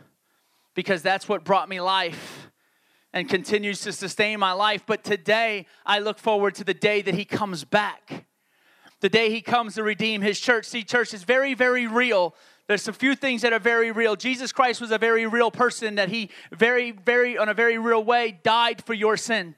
because 0.81 1.03
that's 1.03 1.29
what 1.29 1.45
brought 1.45 1.69
me 1.69 1.79
life 1.79 2.51
and 3.13 3.29
continues 3.29 3.83
to 3.83 3.93
sustain 3.93 4.41
my 4.41 4.53
life. 4.53 4.85
But 4.87 5.05
today, 5.05 5.67
I 5.85 5.99
look 5.99 6.19
forward 6.19 6.55
to 6.55 6.65
the 6.65 6.73
day 6.73 7.03
that 7.03 7.13
He 7.13 7.27
comes 7.27 7.65
back, 7.65 8.25
the 9.01 9.11
day 9.11 9.29
He 9.29 9.43
comes 9.43 9.75
to 9.75 9.83
redeem 9.83 10.23
His 10.23 10.41
church. 10.41 10.65
See, 10.65 10.83
church 10.83 11.13
is 11.13 11.23
very, 11.23 11.53
very 11.53 11.87
real. 11.87 12.35
There's 12.67 12.89
a 12.89 12.95
few 12.95 13.15
things 13.15 13.43
that 13.43 13.53
are 13.53 13.59
very 13.59 13.93
real. 13.93 14.17
Jesus 14.17 14.53
Christ 14.53 14.81
was 14.81 14.91
a 14.91 14.97
very 14.97 15.27
real 15.27 15.51
person 15.51 15.97
that 15.97 16.09
He 16.09 16.31
very, 16.51 16.93
very, 16.93 17.37
on 17.37 17.51
a 17.51 17.55
very 17.55 17.77
real 17.77 18.03
way, 18.03 18.41
died 18.43 18.83
for 18.83 18.95
your 18.95 19.19
sin 19.19 19.57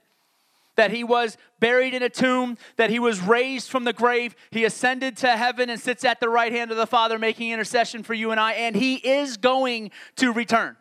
that 0.74 0.90
he 0.90 1.04
was 1.04 1.36
buried 1.60 1.92
in 1.92 2.02
a 2.02 2.08
tomb, 2.08 2.56
that 2.76 2.88
he 2.88 2.98
was 2.98 3.20
raised 3.20 3.68
from 3.68 3.84
the 3.84 3.92
grave, 3.92 4.34
he 4.50 4.64
ascended 4.64 5.18
to 5.18 5.36
heaven 5.36 5.68
and 5.68 5.78
sits 5.78 6.02
at 6.02 6.18
the 6.18 6.30
right 6.30 6.50
hand 6.50 6.70
of 6.70 6.76
the 6.78 6.86
Father 6.86 7.18
making 7.18 7.50
intercession 7.50 8.02
for 8.02 8.14
you 8.14 8.30
and 8.30 8.40
I, 8.40 8.52
and 8.52 8.74
he 8.74 8.94
is 8.94 9.36
going 9.36 9.90
to 10.16 10.32
return. 10.32 10.76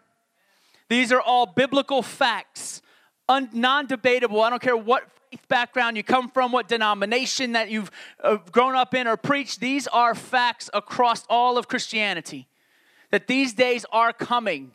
These 0.91 1.13
are 1.13 1.21
all 1.21 1.45
biblical 1.45 2.01
facts, 2.01 2.81
un- 3.29 3.49
non 3.53 3.87
debatable. 3.87 4.41
I 4.41 4.49
don't 4.49 4.61
care 4.61 4.75
what 4.75 5.09
faith 5.29 5.47
background 5.47 5.95
you 5.95 6.03
come 6.03 6.27
from, 6.27 6.51
what 6.51 6.67
denomination 6.67 7.53
that 7.53 7.69
you've 7.69 7.89
uh, 8.21 8.39
grown 8.51 8.75
up 8.75 8.93
in 8.93 9.07
or 9.07 9.15
preached. 9.15 9.61
These 9.61 9.87
are 9.87 10.13
facts 10.13 10.69
across 10.73 11.25
all 11.29 11.57
of 11.57 11.69
Christianity 11.69 12.49
that 13.09 13.27
these 13.27 13.53
days 13.53 13.85
are 13.93 14.11
coming. 14.11 14.73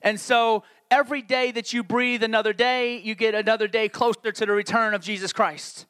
And 0.00 0.18
so 0.18 0.64
every 0.90 1.20
day 1.20 1.50
that 1.50 1.74
you 1.74 1.82
breathe 1.82 2.22
another 2.22 2.54
day, 2.54 2.96
you 2.96 3.14
get 3.14 3.34
another 3.34 3.68
day 3.68 3.90
closer 3.90 4.32
to 4.32 4.46
the 4.46 4.52
return 4.52 4.94
of 4.94 5.02
Jesus 5.02 5.34
Christ. 5.34 5.84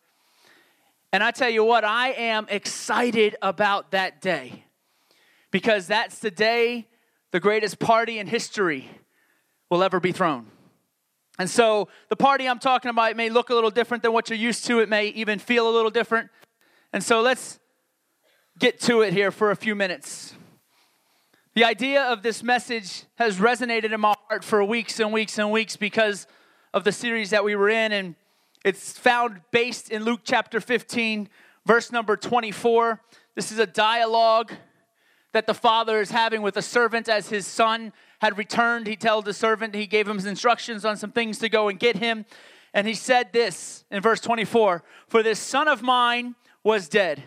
And 1.13 1.23
I 1.23 1.31
tell 1.31 1.51
you 1.51 1.63
what, 1.63 1.85
I 1.85 2.09
am 2.15 2.49
excited 2.49 3.37
about 3.41 3.93
that 3.93 4.21
day 4.21 4.65
because 5.53 5.87
that's 5.87 6.19
the 6.19 6.33
day, 6.33 6.89
the 7.31 7.39
greatest 7.39 7.79
party 7.79 8.19
in 8.19 8.27
history 8.27 8.91
will 9.73 9.83
ever 9.83 9.99
be 9.99 10.13
thrown. 10.13 10.45
And 11.39 11.49
so 11.49 11.89
the 12.11 12.15
party 12.15 12.47
I'm 12.47 12.59
talking 12.59 12.91
about 12.91 13.17
may 13.17 13.31
look 13.31 13.49
a 13.49 13.55
little 13.55 13.71
different 13.71 14.03
than 14.03 14.13
what 14.13 14.29
you're 14.29 14.39
used 14.39 14.67
to. 14.67 14.81
It 14.81 14.89
may 14.91 15.07
even 15.09 15.39
feel 15.39 15.67
a 15.67 15.73
little 15.73 15.91
different. 15.91 16.29
And 16.93 17.03
so 17.03 17.23
let's 17.23 17.59
get 18.59 18.79
to 18.81 19.01
it 19.01 19.15
here 19.15 19.31
for 19.31 19.51
a 19.51 19.57
few 19.57 19.75
minutes. 19.75 20.35
The 21.55 21.65
idea 21.65 22.03
of 22.03 22.23
this 22.23 22.43
message 22.43 23.05
has 23.15 23.39
resonated 23.39 23.95
in 23.95 24.01
my 24.03 24.15
heart 24.29 24.45
for 24.45 24.63
weeks 24.63 25.01
and 25.01 25.11
weeks 25.11 25.39
and 25.39 25.51
weeks 25.51 25.75
because 25.75 26.27
of 26.75 26.85
the 26.85 26.93
series 26.93 27.31
that 27.31 27.43
we 27.43 27.57
were 27.57 27.71
in. 27.71 27.93
And 27.93 28.15
it's 28.67 28.99
found 28.99 29.41
based 29.53 29.91
in 29.91 30.05
Luke 30.05 30.21
chapter 30.23 30.61
15, 30.61 31.31
verse 31.65 31.91
number 31.91 32.15
24. 32.19 33.01
This 33.37 33.51
is 33.51 33.59
a 33.59 33.67
dialogue 33.67 34.53
that 35.33 35.47
the 35.47 35.55
father 35.55 35.99
is 35.99 36.11
having 36.11 36.43
with 36.43 36.59
a 36.59 36.63
servant 36.63 37.09
as 37.09 37.31
his 37.31 37.47
son 37.47 37.95
had 38.23 38.39
returned. 38.39 38.87
He 38.87 38.95
told 38.95 39.25
the 39.25 39.35
servant, 39.35 39.75
he 39.75 39.87
gave 39.87 40.07
him 40.07 40.15
his 40.15 40.27
instructions 40.27 40.85
on 40.85 40.97
some 40.97 41.11
things 41.11 41.41
to 41.41 41.49
go 41.49 41.69
and 41.69 41.79
get 41.79 41.97
him. 41.97 42.25
And 42.73 42.87
he 42.87 42.95
said 42.95 43.33
this 43.33 43.85
in 43.91 44.01
verse 44.01 44.21
24 44.21 44.85
For 45.09 45.23
this 45.25 45.41
son 45.41 45.67
of 45.67 45.83
mine 45.83 46.37
was 46.63 46.89
dead. 46.89 47.23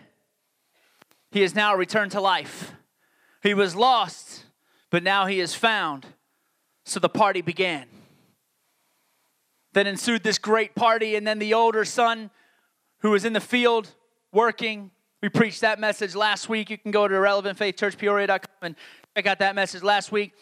He 1.30 1.42
is 1.42 1.54
now 1.54 1.76
returned 1.76 2.12
to 2.12 2.20
life. 2.20 2.72
He 3.42 3.52
was 3.52 3.76
lost, 3.76 4.46
but 4.90 5.02
now 5.02 5.26
he 5.26 5.38
is 5.38 5.54
found. 5.54 6.06
So 6.86 6.98
the 6.98 7.10
party 7.10 7.42
began. 7.42 7.86
Then 9.74 9.86
ensued 9.86 10.22
this 10.22 10.38
great 10.38 10.74
party, 10.74 11.14
and 11.14 11.26
then 11.26 11.38
the 11.38 11.52
older 11.52 11.84
son 11.84 12.30
who 13.00 13.10
was 13.10 13.26
in 13.26 13.34
the 13.34 13.40
field 13.40 13.94
working. 14.32 14.90
We 15.20 15.28
preached 15.28 15.60
that 15.60 15.78
message 15.78 16.14
last 16.14 16.48
week. 16.48 16.70
You 16.70 16.78
can 16.78 16.90
go 16.90 17.06
to 17.06 17.14
relevantfaithchurchpeoria.com 17.14 18.38
and 18.62 18.76
check 19.14 19.26
out 19.26 19.40
that 19.40 19.54
message 19.54 19.82
last 19.82 20.10
week. 20.10 20.32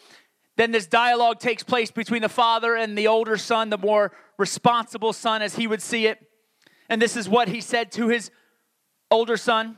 Then 0.57 0.71
this 0.71 0.87
dialogue 0.87 1.39
takes 1.39 1.63
place 1.63 1.91
between 1.91 2.21
the 2.21 2.29
father 2.29 2.75
and 2.75 2.97
the 2.97 3.07
older 3.07 3.37
son, 3.37 3.69
the 3.69 3.77
more 3.77 4.11
responsible 4.37 5.13
son, 5.13 5.41
as 5.41 5.55
he 5.55 5.67
would 5.67 5.81
see 5.81 6.07
it. 6.07 6.19
And 6.89 7.01
this 7.01 7.17
is 7.17 7.27
what 7.27 7.49
he 7.49 7.61
said 7.61 7.91
to 7.93 8.07
his 8.07 8.31
older 9.11 9.37
son. 9.37 9.77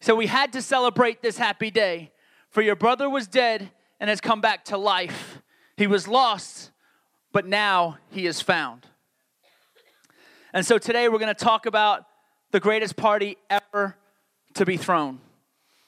So 0.00 0.14
we 0.14 0.26
had 0.26 0.52
to 0.54 0.62
celebrate 0.62 1.22
this 1.22 1.38
happy 1.38 1.70
day, 1.70 2.12
for 2.50 2.60
your 2.60 2.76
brother 2.76 3.08
was 3.08 3.26
dead 3.26 3.70
and 4.00 4.10
has 4.10 4.20
come 4.20 4.40
back 4.40 4.64
to 4.66 4.76
life. 4.76 5.40
He 5.76 5.86
was 5.86 6.08
lost, 6.08 6.70
but 7.32 7.46
now 7.46 7.98
he 8.10 8.26
is 8.26 8.40
found. 8.40 8.86
And 10.52 10.64
so 10.64 10.78
today 10.78 11.08
we're 11.08 11.18
going 11.18 11.34
to 11.34 11.44
talk 11.44 11.66
about 11.66 12.06
the 12.50 12.60
greatest 12.60 12.96
party 12.96 13.36
ever 13.50 13.96
to 14.54 14.64
be 14.64 14.76
thrown. 14.76 15.20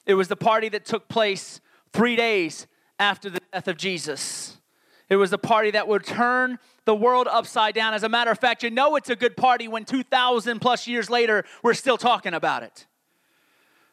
It 0.06 0.14
was 0.14 0.28
the 0.28 0.36
party 0.36 0.68
that 0.70 0.84
took 0.84 1.08
place 1.08 1.60
three 1.92 2.16
days 2.16 2.66
after 2.98 3.30
the 3.30 3.40
death 3.56 3.68
of 3.68 3.78
Jesus. 3.78 4.58
It 5.08 5.16
was 5.16 5.30
the 5.30 5.38
party 5.38 5.70
that 5.70 5.88
would 5.88 6.04
turn 6.04 6.58
the 6.84 6.94
world 6.94 7.26
upside 7.26 7.74
down. 7.74 7.94
As 7.94 8.02
a 8.02 8.08
matter 8.08 8.30
of 8.30 8.38
fact, 8.38 8.62
you 8.62 8.68
know 8.70 8.96
it's 8.96 9.08
a 9.08 9.16
good 9.16 9.34
party 9.34 9.66
when 9.66 9.86
2,000 9.86 10.60
plus 10.60 10.86
years 10.86 11.08
later, 11.08 11.42
we're 11.62 11.72
still 11.72 11.96
talking 11.96 12.34
about 12.34 12.64
it. 12.64 12.86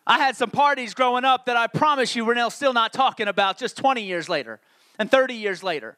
I 0.05 0.17
had 0.17 0.35
some 0.35 0.49
parties 0.51 0.93
growing 0.93 1.23
up 1.23 1.45
that 1.45 1.55
I 1.55 1.67
promise 1.67 2.13
you 2.13 2.25
we're 2.25 2.33
now 2.33 2.49
still 2.49 2.73
not 2.73 2.91
talking 2.91 3.29
about 3.29 3.57
just 3.57 3.77
20 3.77 4.03
years 4.03 4.27
later 4.27 4.59
and 4.99 5.09
30 5.09 5.33
years 5.35 5.63
later 5.63 5.97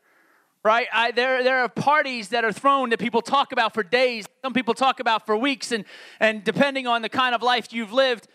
right? 0.64 0.88
I, 0.92 1.12
there, 1.12 1.44
there 1.44 1.60
are 1.60 1.70
parties 1.70 2.30
that 2.30 2.44
are 2.44 2.52
thrown 2.52 2.90
that 2.90 2.98
people 2.98 3.22
talk 3.22 3.52
about 3.52 3.76
for 3.76 3.84
days. 3.84 4.26
Some 4.42 4.52
people 4.52 4.74
talk 4.74 5.00
about 5.00 5.28
for 5.28 5.38
weeks, 5.38 5.72
and, 5.72 5.86
and 6.20 6.44
depending 6.44 6.88
on 6.88 7.04
the 7.04 7.10
kind 7.10 7.36
of 7.36 7.44
life 7.44 7.72
you've 7.72 7.94
lived, 7.94 8.28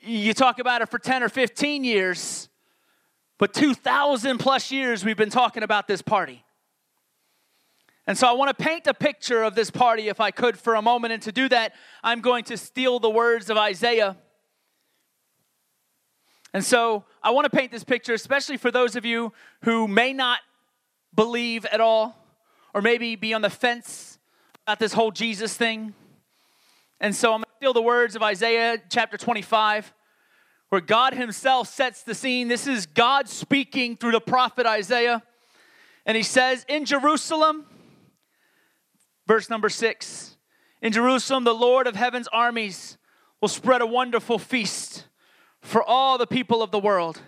you 0.00 0.32
talk 0.32 0.60
about 0.60 0.80
it 0.80 0.88
for 0.90 1.00
10 1.00 1.24
or 1.24 1.28
15 1.28 1.82
years. 1.82 2.48
But 3.42 3.54
2,000 3.54 4.38
plus 4.38 4.70
years 4.70 5.04
we've 5.04 5.16
been 5.16 5.28
talking 5.28 5.64
about 5.64 5.88
this 5.88 6.00
party. 6.00 6.44
And 8.06 8.16
so 8.16 8.28
I 8.28 8.34
want 8.34 8.56
to 8.56 8.64
paint 8.64 8.86
a 8.86 8.94
picture 8.94 9.42
of 9.42 9.56
this 9.56 9.68
party 9.68 10.06
if 10.08 10.20
I 10.20 10.30
could 10.30 10.56
for 10.56 10.76
a 10.76 10.80
moment. 10.80 11.12
And 11.12 11.20
to 11.24 11.32
do 11.32 11.48
that, 11.48 11.72
I'm 12.04 12.20
going 12.20 12.44
to 12.44 12.56
steal 12.56 13.00
the 13.00 13.10
words 13.10 13.50
of 13.50 13.56
Isaiah. 13.56 14.16
And 16.54 16.64
so 16.64 17.02
I 17.20 17.32
want 17.32 17.46
to 17.46 17.50
paint 17.50 17.72
this 17.72 17.82
picture, 17.82 18.14
especially 18.14 18.58
for 18.58 18.70
those 18.70 18.94
of 18.94 19.04
you 19.04 19.32
who 19.62 19.88
may 19.88 20.12
not 20.12 20.38
believe 21.12 21.64
at 21.64 21.80
all, 21.80 22.16
or 22.72 22.80
maybe 22.80 23.16
be 23.16 23.34
on 23.34 23.42
the 23.42 23.50
fence 23.50 24.20
about 24.68 24.78
this 24.78 24.92
whole 24.92 25.10
Jesus 25.10 25.56
thing. 25.56 25.94
And 27.00 27.12
so 27.12 27.32
I'm 27.32 27.38
going 27.38 27.46
to 27.46 27.56
steal 27.56 27.72
the 27.72 27.82
words 27.82 28.14
of 28.14 28.22
Isaiah 28.22 28.80
chapter 28.88 29.16
25, 29.16 29.92
where 30.72 30.80
God 30.80 31.12
Himself 31.12 31.68
sets 31.68 32.02
the 32.02 32.14
scene. 32.14 32.48
This 32.48 32.66
is 32.66 32.86
God 32.86 33.28
speaking 33.28 33.94
through 33.94 34.12
the 34.12 34.22
prophet 34.22 34.64
Isaiah. 34.64 35.22
And 36.06 36.16
He 36.16 36.22
says, 36.22 36.64
In 36.66 36.86
Jerusalem, 36.86 37.66
verse 39.26 39.50
number 39.50 39.68
six, 39.68 40.38
in 40.80 40.90
Jerusalem, 40.90 41.44
the 41.44 41.52
Lord 41.52 41.86
of 41.86 41.94
heaven's 41.94 42.26
armies 42.28 42.96
will 43.42 43.50
spread 43.50 43.82
a 43.82 43.86
wonderful 43.86 44.38
feast 44.38 45.08
for 45.60 45.82
all 45.82 46.16
the 46.16 46.26
people 46.26 46.62
of 46.62 46.70
the 46.70 46.78
world. 46.78 47.20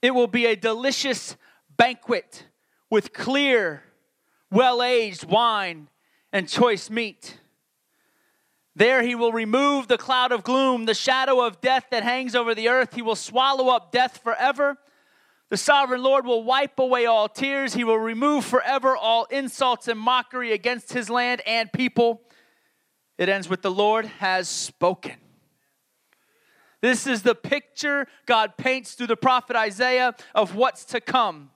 It 0.00 0.14
will 0.14 0.26
be 0.26 0.46
a 0.46 0.56
delicious 0.56 1.36
banquet 1.76 2.46
with 2.88 3.12
clear, 3.12 3.82
well 4.50 4.82
aged 4.82 5.24
wine 5.24 5.88
and 6.32 6.48
choice 6.48 6.88
meat. 6.88 7.40
There 8.74 9.02
he 9.02 9.14
will 9.14 9.32
remove 9.32 9.88
the 9.88 9.98
cloud 9.98 10.32
of 10.32 10.44
gloom, 10.44 10.86
the 10.86 10.94
shadow 10.94 11.44
of 11.44 11.60
death 11.60 11.86
that 11.90 12.02
hangs 12.02 12.34
over 12.34 12.54
the 12.54 12.68
earth. 12.68 12.94
He 12.94 13.02
will 13.02 13.16
swallow 13.16 13.68
up 13.68 13.92
death 13.92 14.18
forever. 14.22 14.78
The 15.50 15.58
sovereign 15.58 16.02
Lord 16.02 16.24
will 16.24 16.42
wipe 16.42 16.78
away 16.78 17.04
all 17.04 17.28
tears. 17.28 17.74
He 17.74 17.84
will 17.84 17.98
remove 17.98 18.46
forever 18.46 18.96
all 18.96 19.24
insults 19.26 19.88
and 19.88 20.00
mockery 20.00 20.52
against 20.52 20.94
his 20.94 21.10
land 21.10 21.42
and 21.46 21.70
people. 21.70 22.22
It 23.18 23.28
ends 23.28 23.48
with 23.48 23.60
the 23.60 23.70
Lord 23.70 24.06
has 24.06 24.48
spoken. 24.48 25.16
This 26.80 27.06
is 27.06 27.22
the 27.22 27.36
picture 27.36 28.08
God 28.26 28.56
paints 28.56 28.94
through 28.94 29.06
the 29.06 29.16
prophet 29.16 29.54
Isaiah 29.54 30.14
of 30.34 30.56
what's 30.56 30.84
to 30.86 31.00
come. 31.00 31.51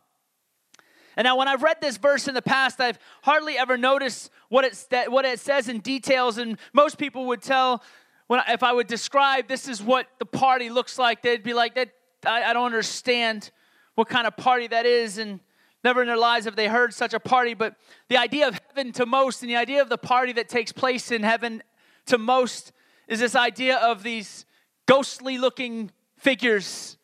And 1.17 1.25
now, 1.25 1.37
when 1.37 1.49
I've 1.49 1.63
read 1.63 1.79
this 1.81 1.97
verse 1.97 2.29
in 2.29 2.35
the 2.35 2.43
past, 2.43 2.79
I've 2.79 2.99
hardly 3.23 3.57
ever 3.57 3.79
noticed 3.79 4.31
what 4.51 4.65
it, 4.65 5.11
what 5.11 5.25
it 5.25 5.41
says 5.41 5.69
in 5.69 5.81
details. 5.81 6.37
And 6.37 6.59
most 6.75 6.99
people 6.99 7.27
would 7.27 7.41
tell, 7.41 7.83
when 8.27 8.43
if 8.49 8.63
I 8.63 8.73
would 8.73 8.87
describe 8.87 9.49
this 9.49 9.67
is 9.67 9.83
what 9.83 10.07
the 10.19 10.27
party 10.27 10.69
looks 10.69 10.99
like, 10.99 11.23
they'd 11.23 11.43
be 11.43 11.55
like, 11.55 11.75
that 11.77 11.91
I, 12.27 12.45
I 12.45 12.53
don't 12.53 12.67
understand 12.67 13.51
what 13.95 14.09
kind 14.09 14.27
of 14.27 14.37
party 14.37 14.67
that 14.67 14.85
is. 14.85 15.17
And 15.17 15.41
never 15.83 16.03
in 16.03 16.07
their 16.07 16.19
lives 16.19 16.45
have 16.45 16.57
they 16.57 16.69
heard 16.69 16.93
such 16.93 17.15
a 17.15 17.21
party. 17.21 17.55
But 17.55 17.77
the 18.09 18.19
idea 18.19 18.49
of 18.49 18.61
heaven 18.69 18.93
to 18.93 19.07
most 19.07 19.41
and 19.41 19.51
the 19.51 19.57
idea 19.57 19.81
of 19.81 19.89
the 19.89 19.99
party 19.99 20.33
that 20.35 20.51
takes 20.51 20.71
place 20.71 21.11
in 21.11 21.23
heaven 21.23 21.63
to 22.07 22.19
most 22.19 22.73
is 23.09 23.21
this 23.21 23.35
idea 23.35 23.77
of 23.77 24.03
these 24.03 24.45
ghostly 24.85 25.39
looking 25.39 25.91
figures 26.19 26.96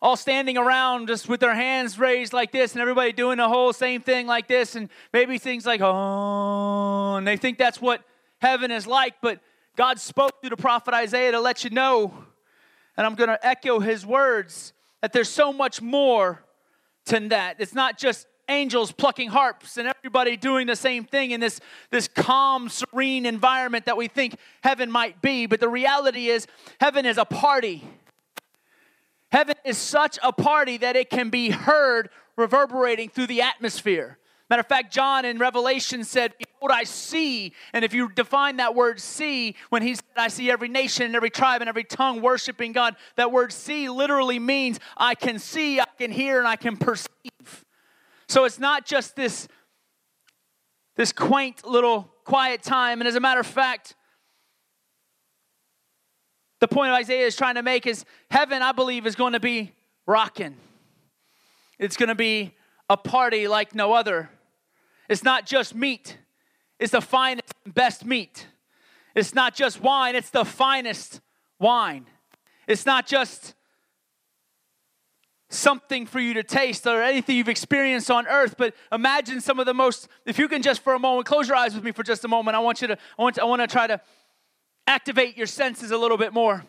all 0.00 0.16
standing 0.16 0.56
around 0.56 1.08
just 1.08 1.28
with 1.28 1.40
their 1.40 1.54
hands 1.54 1.98
raised 1.98 2.32
like 2.32 2.52
this 2.52 2.72
and 2.72 2.80
everybody 2.80 3.12
doing 3.12 3.38
the 3.38 3.48
whole 3.48 3.72
same 3.72 4.00
thing 4.00 4.26
like 4.26 4.46
this 4.46 4.76
and 4.76 4.88
maybe 5.12 5.38
things 5.38 5.66
like 5.66 5.80
oh 5.82 7.16
and 7.16 7.26
they 7.26 7.36
think 7.36 7.58
that's 7.58 7.80
what 7.80 8.02
heaven 8.38 8.70
is 8.70 8.86
like 8.86 9.14
but 9.20 9.40
god 9.76 9.98
spoke 9.98 10.40
through 10.40 10.50
the 10.50 10.56
prophet 10.56 10.94
isaiah 10.94 11.32
to 11.32 11.40
let 11.40 11.64
you 11.64 11.70
know 11.70 12.12
and 12.96 13.06
i'm 13.06 13.16
going 13.16 13.28
to 13.28 13.46
echo 13.46 13.80
his 13.80 14.06
words 14.06 14.72
that 15.00 15.12
there's 15.12 15.28
so 15.28 15.52
much 15.52 15.80
more 15.80 16.44
than 17.06 17.28
that. 17.28 17.56
It's 17.58 17.74
not 17.74 17.98
just 17.98 18.26
angels 18.48 18.92
plucking 18.92 19.28
harps 19.28 19.76
and 19.76 19.86
everybody 19.88 20.36
doing 20.36 20.66
the 20.66 20.76
same 20.76 21.04
thing 21.04 21.32
in 21.32 21.40
this, 21.40 21.60
this 21.90 22.08
calm 22.08 22.70
serene 22.70 23.26
environment 23.26 23.84
that 23.84 23.96
we 23.96 24.08
think 24.08 24.36
heaven 24.62 24.90
might 24.90 25.20
be 25.20 25.44
but 25.44 25.60
the 25.60 25.68
reality 25.68 26.28
is 26.28 26.46
heaven 26.80 27.04
is 27.04 27.18
a 27.18 27.26
party 27.26 27.84
Heaven 29.30 29.56
is 29.64 29.76
such 29.76 30.18
a 30.22 30.32
party 30.32 30.78
that 30.78 30.96
it 30.96 31.10
can 31.10 31.30
be 31.30 31.50
heard 31.50 32.08
reverberating 32.36 33.10
through 33.10 33.26
the 33.26 33.42
atmosphere. 33.42 34.18
Matter 34.48 34.60
of 34.60 34.66
fact, 34.66 34.92
John 34.92 35.26
in 35.26 35.38
Revelation 35.38 36.04
said, 36.04 36.32
Behold, 36.38 36.70
I 36.72 36.84
see. 36.84 37.52
And 37.74 37.84
if 37.84 37.92
you 37.92 38.10
define 38.10 38.56
that 38.56 38.74
word 38.74 38.98
see, 38.98 39.56
when 39.68 39.82
he 39.82 39.94
said, 39.94 40.04
I 40.16 40.28
see 40.28 40.50
every 40.50 40.68
nation 40.68 41.04
and 41.04 41.14
every 41.14 41.28
tribe 41.28 41.60
and 41.60 41.68
every 41.68 41.84
tongue 41.84 42.22
worshiping 42.22 42.72
God, 42.72 42.96
that 43.16 43.30
word 43.30 43.52
see 43.52 43.90
literally 43.90 44.38
means 44.38 44.80
I 44.96 45.14
can 45.14 45.38
see, 45.38 45.80
I 45.80 45.86
can 45.98 46.10
hear, 46.10 46.38
and 46.38 46.48
I 46.48 46.56
can 46.56 46.78
perceive. 46.78 47.64
So 48.26 48.46
it's 48.46 48.58
not 48.58 48.86
just 48.86 49.16
this, 49.16 49.48
this 50.96 51.12
quaint 51.12 51.66
little 51.66 52.10
quiet 52.24 52.62
time. 52.62 53.02
And 53.02 53.08
as 53.08 53.16
a 53.16 53.20
matter 53.20 53.40
of 53.40 53.46
fact, 53.46 53.94
the 56.60 56.68
point 56.68 56.90
of 56.90 56.96
Isaiah 56.96 57.26
is 57.26 57.36
trying 57.36 57.54
to 57.54 57.62
make 57.62 57.86
is 57.86 58.04
heaven, 58.30 58.62
I 58.62 58.72
believe, 58.72 59.06
is 59.06 59.14
going 59.14 59.32
to 59.34 59.40
be 59.40 59.72
rocking. 60.06 60.56
It's 61.78 61.96
going 61.96 62.08
to 62.08 62.14
be 62.14 62.54
a 62.90 62.96
party 62.96 63.46
like 63.46 63.74
no 63.74 63.92
other. 63.92 64.30
It's 65.08 65.22
not 65.22 65.46
just 65.46 65.74
meat, 65.74 66.18
it's 66.78 66.92
the 66.92 67.00
finest 67.00 67.52
best 67.66 68.04
meat. 68.04 68.46
It's 69.14 69.34
not 69.34 69.54
just 69.54 69.80
wine, 69.80 70.14
it's 70.14 70.30
the 70.30 70.44
finest 70.44 71.20
wine. 71.58 72.06
It's 72.68 72.86
not 72.86 73.06
just 73.06 73.54
something 75.50 76.06
for 76.06 76.20
you 76.20 76.34
to 76.34 76.42
taste 76.42 76.86
or 76.86 77.02
anything 77.02 77.36
you've 77.36 77.48
experienced 77.48 78.10
on 78.10 78.26
earth 78.26 78.54
but 78.58 78.74
imagine 78.92 79.40
some 79.40 79.58
of 79.58 79.64
the 79.64 79.72
most 79.72 80.06
if 80.26 80.38
you 80.38 80.46
can 80.46 80.60
just 80.60 80.82
for 80.82 80.92
a 80.92 80.98
moment 80.98 81.26
close 81.26 81.48
your 81.48 81.56
eyes 81.56 81.74
with 81.74 81.82
me 81.82 81.90
for 81.90 82.02
just 82.02 82.22
a 82.22 82.28
moment 82.28 82.54
i 82.54 82.60
want 82.60 82.82
you 82.82 82.88
to 82.88 82.98
i 83.18 83.22
want 83.22 83.34
to, 83.34 83.40
I 83.40 83.44
want 83.46 83.62
to 83.62 83.66
try 83.66 83.86
to 83.86 83.98
activate 84.88 85.36
your 85.36 85.46
senses 85.46 85.90
a 85.90 85.98
little 85.98 86.16
bit 86.16 86.32
more. 86.32 86.64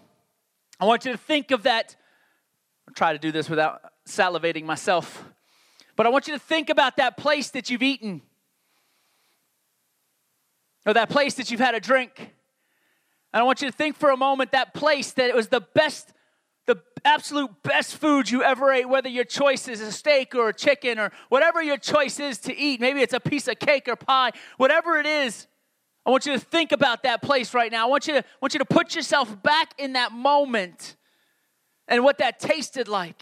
I 0.79 0.85
want 0.85 1.05
you 1.05 1.11
to 1.13 1.17
think 1.17 1.51
of 1.51 1.63
that. 1.63 1.95
I'll 2.87 2.93
try 2.93 3.13
to 3.13 3.19
do 3.19 3.31
this 3.31 3.49
without 3.49 3.81
salivating 4.07 4.65
myself. 4.65 5.23
But 5.95 6.05
i 6.05 6.09
want 6.09 6.27
you 6.27 6.33
to 6.33 6.39
think 6.39 6.69
about 6.69 6.97
that 6.97 7.17
place 7.17 7.49
that 7.51 7.69
you've 7.69 7.81
eaten. 7.81 8.21
Or 10.85 10.93
that 10.93 11.09
place 11.09 11.35
that 11.35 11.49
you've 11.49 11.59
had 11.59 11.75
a 11.75 11.79
drink. 11.79 12.11
And 13.33 13.41
i 13.41 13.43
want 13.43 13.61
you 13.61 13.69
to 13.69 13.75
think 13.75 13.95
for 13.95 14.09
a 14.09 14.17
moment 14.17 14.51
that 14.51 14.73
place 14.73 15.11
that 15.13 15.29
it 15.29 15.35
was 15.35 15.47
the 15.47 15.61
best 15.61 16.13
the 16.65 16.81
absolute 17.03 17.49
best 17.63 17.97
food 17.97 18.29
you 18.29 18.43
ever 18.43 18.71
ate, 18.71 18.87
whether 18.87 19.09
your 19.09 19.23
choice 19.23 19.67
is 19.67 19.81
a 19.81 19.91
steak 19.91 20.35
or 20.35 20.49
a 20.49 20.53
chicken 20.53 20.99
or 20.99 21.11
whatever 21.29 21.63
your 21.63 21.77
choice 21.77 22.19
is 22.19 22.37
to 22.37 22.55
eat. 22.55 22.79
Maybe 22.79 23.01
it's 23.01 23.13
a 23.13 23.19
piece 23.19 23.47
of 23.47 23.57
cake 23.57 23.87
or 23.87 23.95
pie, 23.95 24.33
whatever 24.57 24.99
it 24.99 25.07
is. 25.07 25.47
I 26.09 26.11
want 26.11 26.25
you 26.25 26.33
to 26.33 26.39
think 26.39 26.71
about 26.71 27.03
that 27.03 27.21
place 27.21 27.53
right 27.53 27.71
now. 27.71 27.85
I 27.85 27.89
want 27.89 28.07
you 28.07 28.13
to, 28.13 28.23
want 28.41 28.53
you 28.53 28.59
to 28.59 28.65
put 28.65 28.95
yourself 28.95 29.41
back 29.43 29.73
in 29.77 29.93
that 29.93 30.11
moment 30.11 30.95
and 31.87 32.03
what 32.03 32.17
that 32.17 32.39
tasted 32.39 32.87
like. 32.87 33.21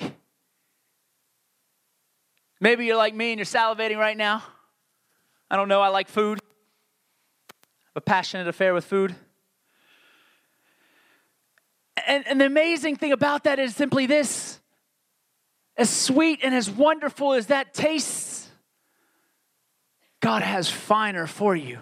Maybe 2.60 2.86
you're 2.86 2.98
like 2.98 3.14
me 3.14 3.32
and 3.32 3.40
you're 3.40 3.46
salivating 3.46 3.98
right 3.98 4.18
now. 4.18 4.44
I 5.52 5.58
don't 5.58 5.68
know, 5.68 5.82
I 5.82 5.90
like 5.90 6.08
food. 6.08 6.40
a 7.96 8.02
passionate 8.02 8.48
affair 8.48 8.74
with 8.74 8.86
food 8.86 9.16
and, 12.08 12.26
and 12.26 12.42
the 12.42 12.46
amazing 12.46 12.96
thing 12.96 13.12
about 13.12 13.44
that 13.44 13.60
is 13.60 13.76
simply 13.76 14.06
this 14.06 14.60
as 15.76 15.90
sweet 15.90 16.40
and 16.42 16.56
as 16.56 16.70
wonderful 16.70 17.34
as 17.34 17.48
that 17.48 17.74
tastes, 17.74 18.50
God 20.22 20.42
has 20.42 20.70
finer 20.70 21.28
for 21.28 21.56
you. 21.56 21.80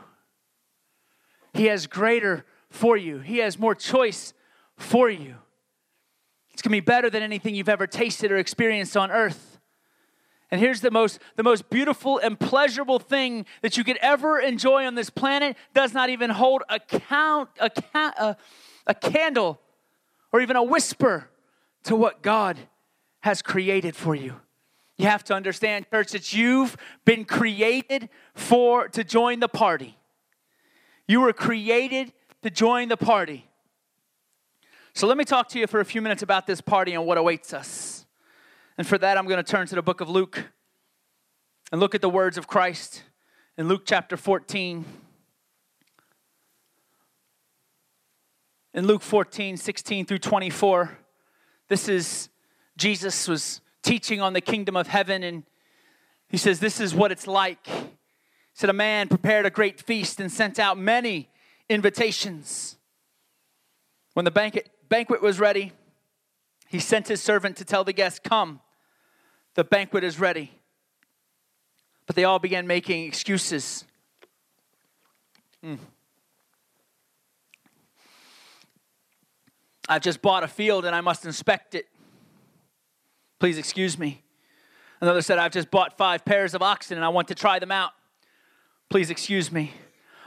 He 1.55 1.65
has 1.65 1.88
greater 1.88 2.45
for 2.69 2.97
you. 2.97 3.19
He 3.19 3.38
has 3.38 3.57
more 3.57 3.74
choice 3.74 4.33
for 4.75 5.09
you. 5.09 5.35
It's 6.51 6.62
going 6.62 6.71
to 6.71 6.81
be 6.81 6.81
better 6.81 7.09
than 7.09 7.24
anything 7.24 7.55
you've 7.55 7.69
ever 7.69 7.88
tasted 7.88 8.29
or 8.29 8.38
experienced 8.38 8.97
on 8.97 9.09
earth. 9.09 9.57
And 10.51 10.59
here's 10.59 10.81
the 10.81 10.91
most 10.91 11.19
the 11.38 11.43
most 11.43 11.69
beautiful 11.69 12.19
and 12.19 12.38
pleasurable 12.38 13.00
thing 13.00 13.45
that 13.62 13.77
you 13.77 13.83
could 13.83 13.97
ever 13.97 14.39
enjoy 14.39 14.85
on 14.85 14.95
this 14.95 15.09
planet 15.09 15.55
does 15.74 15.93
not 15.93 16.09
even 16.09 16.29
hold 16.29 16.62
a 16.69 16.79
count 16.79 17.50
a, 17.59 17.71
a, 17.95 18.38
a 18.88 18.93
candle 18.93 19.59
or 20.31 20.41
even 20.41 20.55
a 20.55 20.63
whisper 20.63 21.29
to 21.83 21.95
what 21.95 22.21
God 22.21 22.57
has 23.21 23.41
created 23.41 23.95
for 23.95 24.13
you. 24.13 24.35
You 24.97 25.07
have 25.07 25.24
to 25.25 25.33
understand, 25.33 25.88
church, 25.89 26.12
that 26.12 26.33
you've 26.33 26.77
been 27.05 27.25
created 27.25 28.09
for 28.33 28.88
to 28.89 29.03
join 29.03 29.39
the 29.39 29.50
party. 29.50 29.97
You 31.07 31.21
were 31.21 31.33
created 31.33 32.13
to 32.41 32.50
join 32.50 32.89
the 32.89 32.97
party. 32.97 33.47
So 34.93 35.07
let 35.07 35.17
me 35.17 35.25
talk 35.25 35.50
to 35.50 35.59
you 35.59 35.67
for 35.67 35.79
a 35.79 35.85
few 35.85 36.01
minutes 36.01 36.24
about 36.24 36.47
this 36.47 36.62
party 36.62 36.93
and 36.93 37.05
what 37.05 37.17
awaits 37.17 37.53
us. 37.53 38.05
And 38.77 38.88
for 38.88 38.97
that, 38.97 39.17
I'm 39.17 39.25
going 39.27 39.43
to 39.43 39.51
turn 39.51 39.67
to 39.67 39.75
the 39.75 39.81
book 39.81 40.01
of 40.01 40.09
Luke 40.09 40.45
and 41.71 41.81
look 41.81 41.95
at 41.95 42.01
the 42.01 42.09
words 42.09 42.38
of 42.38 42.47
Christ 42.47 43.03
in 43.57 43.67
Luke 43.67 43.83
chapter 43.85 44.17
14. 44.17 44.85
in 48.75 48.85
Luke 48.85 49.01
14, 49.01 49.55
16 49.55 50.05
through 50.05 50.19
24. 50.19 50.97
This 51.69 51.88
is 51.88 52.29
Jesus 52.77 53.27
was 53.27 53.62
teaching 53.81 54.19
on 54.19 54.33
the 54.33 54.41
kingdom 54.41 54.75
of 54.75 54.88
heaven, 54.88 55.24
and 55.24 55.43
he 56.27 56.35
says, 56.35 56.59
This 56.59 56.81
is 56.81 56.93
what 56.93 57.12
it's 57.12 57.25
like. 57.25 57.65
Said, 58.55 58.69
A 58.69 58.74
man 58.74 59.09
prepared 59.09 59.45
a 59.45 59.50
great 59.50 59.81
feast 59.81 60.19
and 60.19 60.31
sent 60.31 60.59
out 60.59 60.77
many 60.77 61.29
invitations. 61.69 62.77
When 64.13 64.24
the 64.24 64.31
banquet, 64.31 64.71
banquet 64.88 65.21
was 65.21 65.39
ready, 65.41 65.74
he 66.70 66.79
sent 66.79 67.09
his 67.09 67.22
servant 67.22 67.57
to 67.57 67.65
tell 67.65 67.83
the 67.83 67.91
guests, 67.91 68.18
Come, 68.18 68.61
the 69.55 69.65
banquet 69.65 70.05
is 70.05 70.22
ready. 70.22 70.51
But 72.07 72.15
they 72.15 72.24
all 72.24 72.39
began 72.39 72.65
making 72.65 73.05
excuses. 73.05 73.83
Mm. 75.63 75.77
I've 79.89 80.01
just 80.01 80.22
bought 80.22 80.44
a 80.44 80.48
field 80.48 80.85
and 80.85 80.96
I 80.96 81.01
must 81.01 81.25
inspect 81.25 81.75
it. 81.75 81.87
Please 83.37 83.57
excuse 83.57 84.00
me. 84.00 84.24
Another 85.01 85.22
said, 85.22 85.39
I've 85.39 85.51
just 85.51 85.70
bought 85.70 85.98
five 85.98 86.24
pairs 86.24 86.53
of 86.53 86.61
oxen 86.61 86.98
and 86.98 87.03
I 87.03 87.09
want 87.09 87.27
to 87.27 87.35
try 87.35 87.59
them 87.59 87.72
out. 87.72 87.91
Please 88.89 89.09
excuse 89.09 89.51
me. 89.51 89.74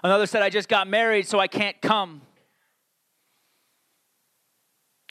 Another 0.03 0.27
said, 0.27 0.43
I 0.43 0.51
just 0.51 0.69
got 0.69 0.89
married 0.89 1.27
so 1.27 1.39
I 1.39 1.49
can't 1.49 1.81
come. 1.81 2.23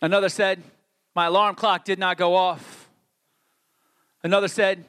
Another 0.01 0.29
said, 0.29 0.63
My 1.15 1.25
alarm 1.25 1.55
clock 1.55 1.83
did 1.85 1.99
not 1.99 2.17
go 2.17 2.35
off. 2.35 2.89
Another 4.23 4.47
said, 4.47 4.85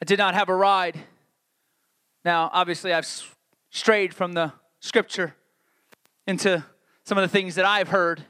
I 0.00 0.04
did 0.04 0.18
not 0.18 0.34
have 0.34 0.48
a 0.48 0.54
ride. 0.54 0.98
Now, 2.24 2.50
obviously, 2.52 2.92
I've 2.92 3.06
strayed 3.70 4.14
from 4.14 4.32
the 4.32 4.52
scripture 4.80 5.34
into 6.26 6.64
some 7.04 7.18
of 7.18 7.22
the 7.22 7.28
things 7.28 7.54
that 7.54 7.64
I've 7.64 7.88
heard 7.88 8.24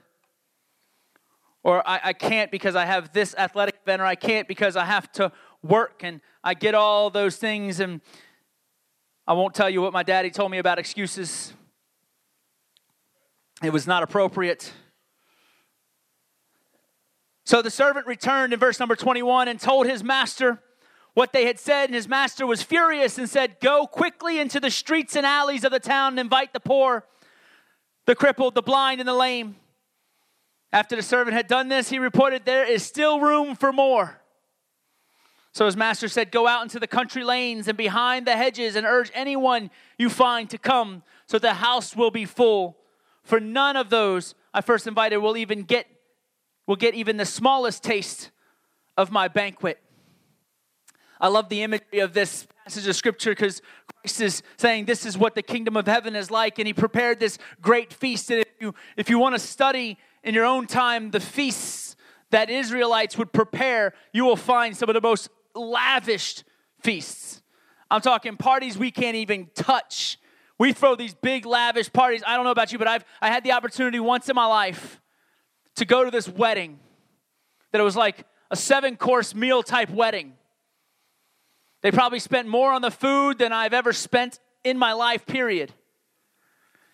or 1.62 1.86
I, 1.88 2.00
I 2.04 2.12
can't 2.12 2.50
because 2.50 2.74
I 2.74 2.84
have 2.84 3.12
this 3.12 3.34
athletic 3.36 3.76
event, 3.82 4.02
or 4.02 4.06
I 4.06 4.14
can't 4.14 4.48
because 4.48 4.76
I 4.76 4.84
have 4.84 5.10
to 5.12 5.32
work, 5.62 6.00
and 6.02 6.20
I 6.42 6.54
get 6.54 6.74
all 6.74 7.10
those 7.10 7.36
things. 7.36 7.80
And 7.80 8.00
I 9.26 9.34
won't 9.34 9.54
tell 9.54 9.70
you 9.70 9.80
what 9.80 9.92
my 9.92 10.02
daddy 10.02 10.30
told 10.30 10.50
me 10.50 10.58
about 10.58 10.78
excuses. 10.78 11.52
It 13.62 13.72
was 13.72 13.86
not 13.86 14.02
appropriate. 14.02 14.72
So 17.44 17.62
the 17.62 17.70
servant 17.70 18.06
returned 18.06 18.52
in 18.52 18.58
verse 18.58 18.80
number 18.80 18.96
21 18.96 19.46
and 19.46 19.60
told 19.60 19.86
his 19.86 20.02
master 20.02 20.60
what 21.14 21.32
they 21.32 21.44
had 21.44 21.60
said, 21.60 21.84
and 21.86 21.94
his 21.94 22.08
master 22.08 22.46
was 22.46 22.62
furious 22.62 23.18
and 23.18 23.28
said, 23.28 23.60
Go 23.60 23.86
quickly 23.86 24.40
into 24.40 24.58
the 24.58 24.70
streets 24.70 25.14
and 25.14 25.26
alleys 25.26 25.62
of 25.62 25.70
the 25.70 25.78
town 25.78 26.14
and 26.14 26.20
invite 26.20 26.52
the 26.52 26.60
poor, 26.60 27.04
the 28.06 28.14
crippled, 28.14 28.54
the 28.54 28.62
blind, 28.62 29.00
and 29.00 29.08
the 29.08 29.14
lame. 29.14 29.56
After 30.72 30.96
the 30.96 31.02
servant 31.02 31.36
had 31.36 31.48
done 31.48 31.68
this, 31.68 31.90
he 31.90 31.98
reported, 31.98 32.44
There 32.44 32.64
is 32.64 32.82
still 32.82 33.20
room 33.20 33.54
for 33.54 33.72
more. 33.72 34.21
So 35.52 35.66
his 35.66 35.76
master 35.76 36.08
said, 36.08 36.30
Go 36.30 36.46
out 36.46 36.62
into 36.62 36.80
the 36.80 36.86
country 36.86 37.22
lanes 37.22 37.68
and 37.68 37.76
behind 37.76 38.26
the 38.26 38.36
hedges 38.36 38.74
and 38.74 38.86
urge 38.86 39.10
anyone 39.14 39.70
you 39.98 40.08
find 40.08 40.48
to 40.50 40.58
come, 40.58 41.02
so 41.26 41.38
the 41.38 41.54
house 41.54 41.94
will 41.94 42.10
be 42.10 42.24
full. 42.24 42.78
For 43.22 43.38
none 43.38 43.76
of 43.76 43.90
those 43.90 44.34
I 44.54 44.62
first 44.62 44.86
invited 44.86 45.18
will 45.18 45.36
even 45.36 45.62
get 45.62 45.86
will 46.66 46.76
get 46.76 46.94
even 46.94 47.16
the 47.16 47.26
smallest 47.26 47.82
taste 47.82 48.30
of 48.96 49.10
my 49.10 49.28
banquet. 49.28 49.78
I 51.20 51.28
love 51.28 51.48
the 51.48 51.62
imagery 51.62 51.98
of 51.98 52.14
this 52.14 52.46
passage 52.64 52.86
of 52.86 52.96
scripture 52.96 53.32
because 53.32 53.60
Christ 54.00 54.20
is 54.20 54.42
saying 54.56 54.86
this 54.86 55.04
is 55.04 55.18
what 55.18 55.34
the 55.34 55.42
kingdom 55.42 55.76
of 55.76 55.86
heaven 55.86 56.16
is 56.16 56.30
like, 56.30 56.58
and 56.58 56.66
he 56.66 56.72
prepared 56.72 57.20
this 57.20 57.38
great 57.60 57.92
feast. 57.92 58.30
And 58.30 58.40
if 58.40 58.48
you 58.58 58.74
if 58.96 59.10
you 59.10 59.18
want 59.18 59.34
to 59.34 59.38
study 59.38 59.98
in 60.24 60.34
your 60.34 60.46
own 60.46 60.66
time 60.66 61.10
the 61.10 61.20
feasts 61.20 61.94
that 62.30 62.48
Israelites 62.48 63.18
would 63.18 63.32
prepare, 63.32 63.92
you 64.12 64.24
will 64.24 64.36
find 64.36 64.74
some 64.74 64.88
of 64.88 64.94
the 64.94 65.00
most 65.00 65.28
lavished 65.54 66.44
feasts. 66.80 67.42
I'm 67.90 68.00
talking 68.00 68.36
parties 68.36 68.78
we 68.78 68.90
can't 68.90 69.16
even 69.16 69.50
touch. 69.54 70.18
We 70.58 70.72
throw 70.72 70.94
these 70.94 71.14
big 71.14 71.44
lavish 71.44 71.92
parties. 71.92 72.22
I 72.26 72.36
don't 72.36 72.44
know 72.44 72.50
about 72.50 72.72
you, 72.72 72.78
but 72.78 72.88
I've 72.88 73.04
I 73.20 73.28
had 73.28 73.44
the 73.44 73.52
opportunity 73.52 74.00
once 74.00 74.28
in 74.28 74.34
my 74.34 74.46
life 74.46 75.00
to 75.76 75.84
go 75.84 76.04
to 76.04 76.10
this 76.10 76.28
wedding 76.28 76.78
that 77.72 77.80
it 77.80 77.84
was 77.84 77.96
like 77.96 78.24
a 78.50 78.56
seven 78.56 78.96
course 78.96 79.34
meal 79.34 79.62
type 79.62 79.90
wedding. 79.90 80.34
They 81.82 81.90
probably 81.90 82.20
spent 82.20 82.46
more 82.46 82.72
on 82.72 82.80
the 82.80 82.90
food 82.90 83.38
than 83.38 83.52
I've 83.52 83.72
ever 83.72 83.92
spent 83.92 84.38
in 84.62 84.78
my 84.78 84.92
life, 84.92 85.26
period. 85.26 85.72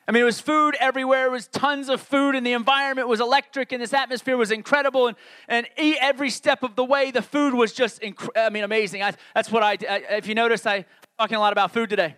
I 0.08 0.10
mean, 0.10 0.22
it 0.22 0.24
was 0.24 0.40
food 0.40 0.74
everywhere. 0.80 1.26
It 1.26 1.30
was 1.30 1.48
tons 1.48 1.90
of 1.90 2.00
food, 2.00 2.34
and 2.34 2.46
the 2.46 2.54
environment 2.54 3.08
was 3.08 3.20
electric, 3.20 3.72
and 3.72 3.82
this 3.82 3.92
atmosphere 3.92 4.38
was 4.38 4.50
incredible. 4.50 5.08
And, 5.08 5.16
and 5.48 5.68
every 6.00 6.30
step 6.30 6.62
of 6.62 6.76
the 6.76 6.84
way, 6.84 7.10
the 7.10 7.20
food 7.20 7.52
was 7.52 7.74
just, 7.74 8.00
inc- 8.00 8.30
I 8.34 8.48
mean, 8.48 8.64
amazing. 8.64 9.02
I, 9.02 9.12
that's 9.34 9.52
what 9.52 9.62
I, 9.62 9.72
I, 9.72 10.16
if 10.16 10.26
you 10.26 10.34
notice, 10.34 10.64
I'm 10.64 10.86
talking 11.18 11.36
a 11.36 11.40
lot 11.40 11.52
about 11.52 11.72
food 11.74 11.90
today. 11.90 12.16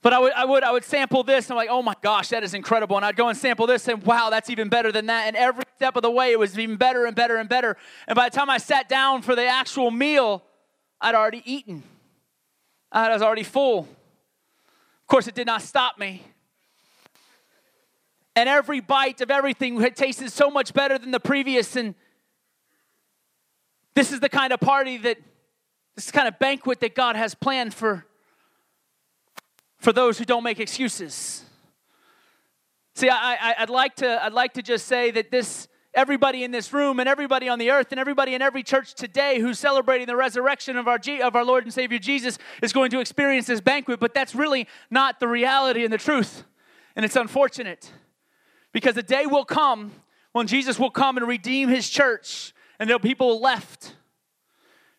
But 0.00 0.14
I 0.14 0.18
would, 0.18 0.32
I 0.32 0.44
would, 0.46 0.64
I 0.64 0.72
would 0.72 0.84
sample 0.84 1.22
this, 1.22 1.46
and 1.46 1.52
I'm 1.52 1.56
like, 1.58 1.68
oh 1.70 1.82
my 1.82 1.94
gosh, 2.00 2.30
that 2.30 2.42
is 2.42 2.54
incredible. 2.54 2.96
And 2.96 3.04
I'd 3.04 3.16
go 3.16 3.28
and 3.28 3.36
sample 3.36 3.66
this, 3.66 3.86
and 3.86 4.02
wow, 4.04 4.30
that's 4.30 4.48
even 4.48 4.70
better 4.70 4.90
than 4.90 5.04
that. 5.06 5.26
And 5.26 5.36
every 5.36 5.64
step 5.76 5.96
of 5.96 6.02
the 6.02 6.10
way, 6.10 6.32
it 6.32 6.38
was 6.38 6.58
even 6.58 6.76
better 6.76 7.04
and 7.04 7.14
better 7.14 7.36
and 7.36 7.46
better. 7.46 7.76
And 8.08 8.16
by 8.16 8.30
the 8.30 8.34
time 8.34 8.48
I 8.48 8.56
sat 8.56 8.88
down 8.88 9.20
for 9.20 9.36
the 9.36 9.46
actual 9.46 9.90
meal, 9.90 10.44
I'd 10.98 11.14
already 11.14 11.42
eaten. 11.44 11.82
I 12.90 13.10
was 13.10 13.20
already 13.20 13.42
full. 13.42 13.86
Of 15.04 15.08
course, 15.08 15.26
it 15.26 15.34
did 15.34 15.46
not 15.46 15.60
stop 15.60 15.98
me. 15.98 16.22
And 18.34 18.48
every 18.48 18.80
bite 18.80 19.20
of 19.20 19.30
everything 19.30 19.78
had 19.78 19.96
tasted 19.96 20.32
so 20.32 20.50
much 20.50 20.72
better 20.72 20.96
than 20.96 21.10
the 21.10 21.20
previous. 21.20 21.76
And 21.76 21.94
This 23.94 24.12
is 24.12 24.20
the 24.20 24.30
kind 24.30 24.50
of 24.50 24.60
party 24.60 24.96
that, 24.96 25.18
this 25.94 26.10
kind 26.10 26.26
of 26.26 26.38
banquet 26.38 26.80
that 26.80 26.94
God 26.94 27.16
has 27.16 27.34
planned 27.34 27.74
for, 27.74 28.06
for 29.76 29.92
those 29.92 30.16
who 30.16 30.24
don't 30.24 30.42
make 30.42 30.58
excuses. 30.58 31.44
See, 32.94 33.10
I, 33.10 33.54
I, 33.58 33.60
would 33.60 33.68
like 33.68 33.96
to, 33.96 34.24
I'd 34.24 34.32
like 34.32 34.54
to 34.54 34.62
just 34.62 34.86
say 34.86 35.10
that 35.10 35.30
this, 35.30 35.68
everybody 35.94 36.44
in 36.44 36.50
this 36.50 36.72
room 36.72 37.00
and 37.00 37.08
everybody 37.08 37.48
on 37.48 37.58
the 37.58 37.70
earth 37.70 37.88
and 37.90 38.00
everybody 38.00 38.34
in 38.34 38.42
every 38.42 38.62
church 38.62 38.94
today 38.94 39.40
who's 39.40 39.58
celebrating 39.58 40.06
the 40.06 40.16
resurrection 40.16 40.76
of 40.76 40.88
our, 40.88 40.98
G, 40.98 41.20
of 41.22 41.36
our 41.36 41.44
Lord 41.44 41.64
and 41.64 41.72
Savior 41.72 41.98
Jesus 41.98 42.38
is 42.62 42.72
going 42.72 42.90
to 42.90 43.00
experience 43.00 43.46
this 43.46 43.60
banquet, 43.60 44.00
but 44.00 44.14
that's 44.14 44.34
really 44.34 44.66
not 44.90 45.20
the 45.20 45.28
reality 45.28 45.84
and 45.84 45.92
the 45.92 45.98
truth. 45.98 46.44
And 46.96 47.04
it's 47.04 47.16
unfortunate 47.16 47.90
because 48.72 48.94
the 48.94 49.02
day 49.02 49.26
will 49.26 49.44
come 49.44 49.92
when 50.32 50.46
Jesus 50.46 50.78
will 50.78 50.90
come 50.90 51.16
and 51.16 51.26
redeem 51.28 51.68
his 51.68 51.88
church, 51.88 52.52
and 52.78 52.88
there'll 52.88 52.98
be 52.98 53.10
people 53.10 53.40
left. 53.40 53.94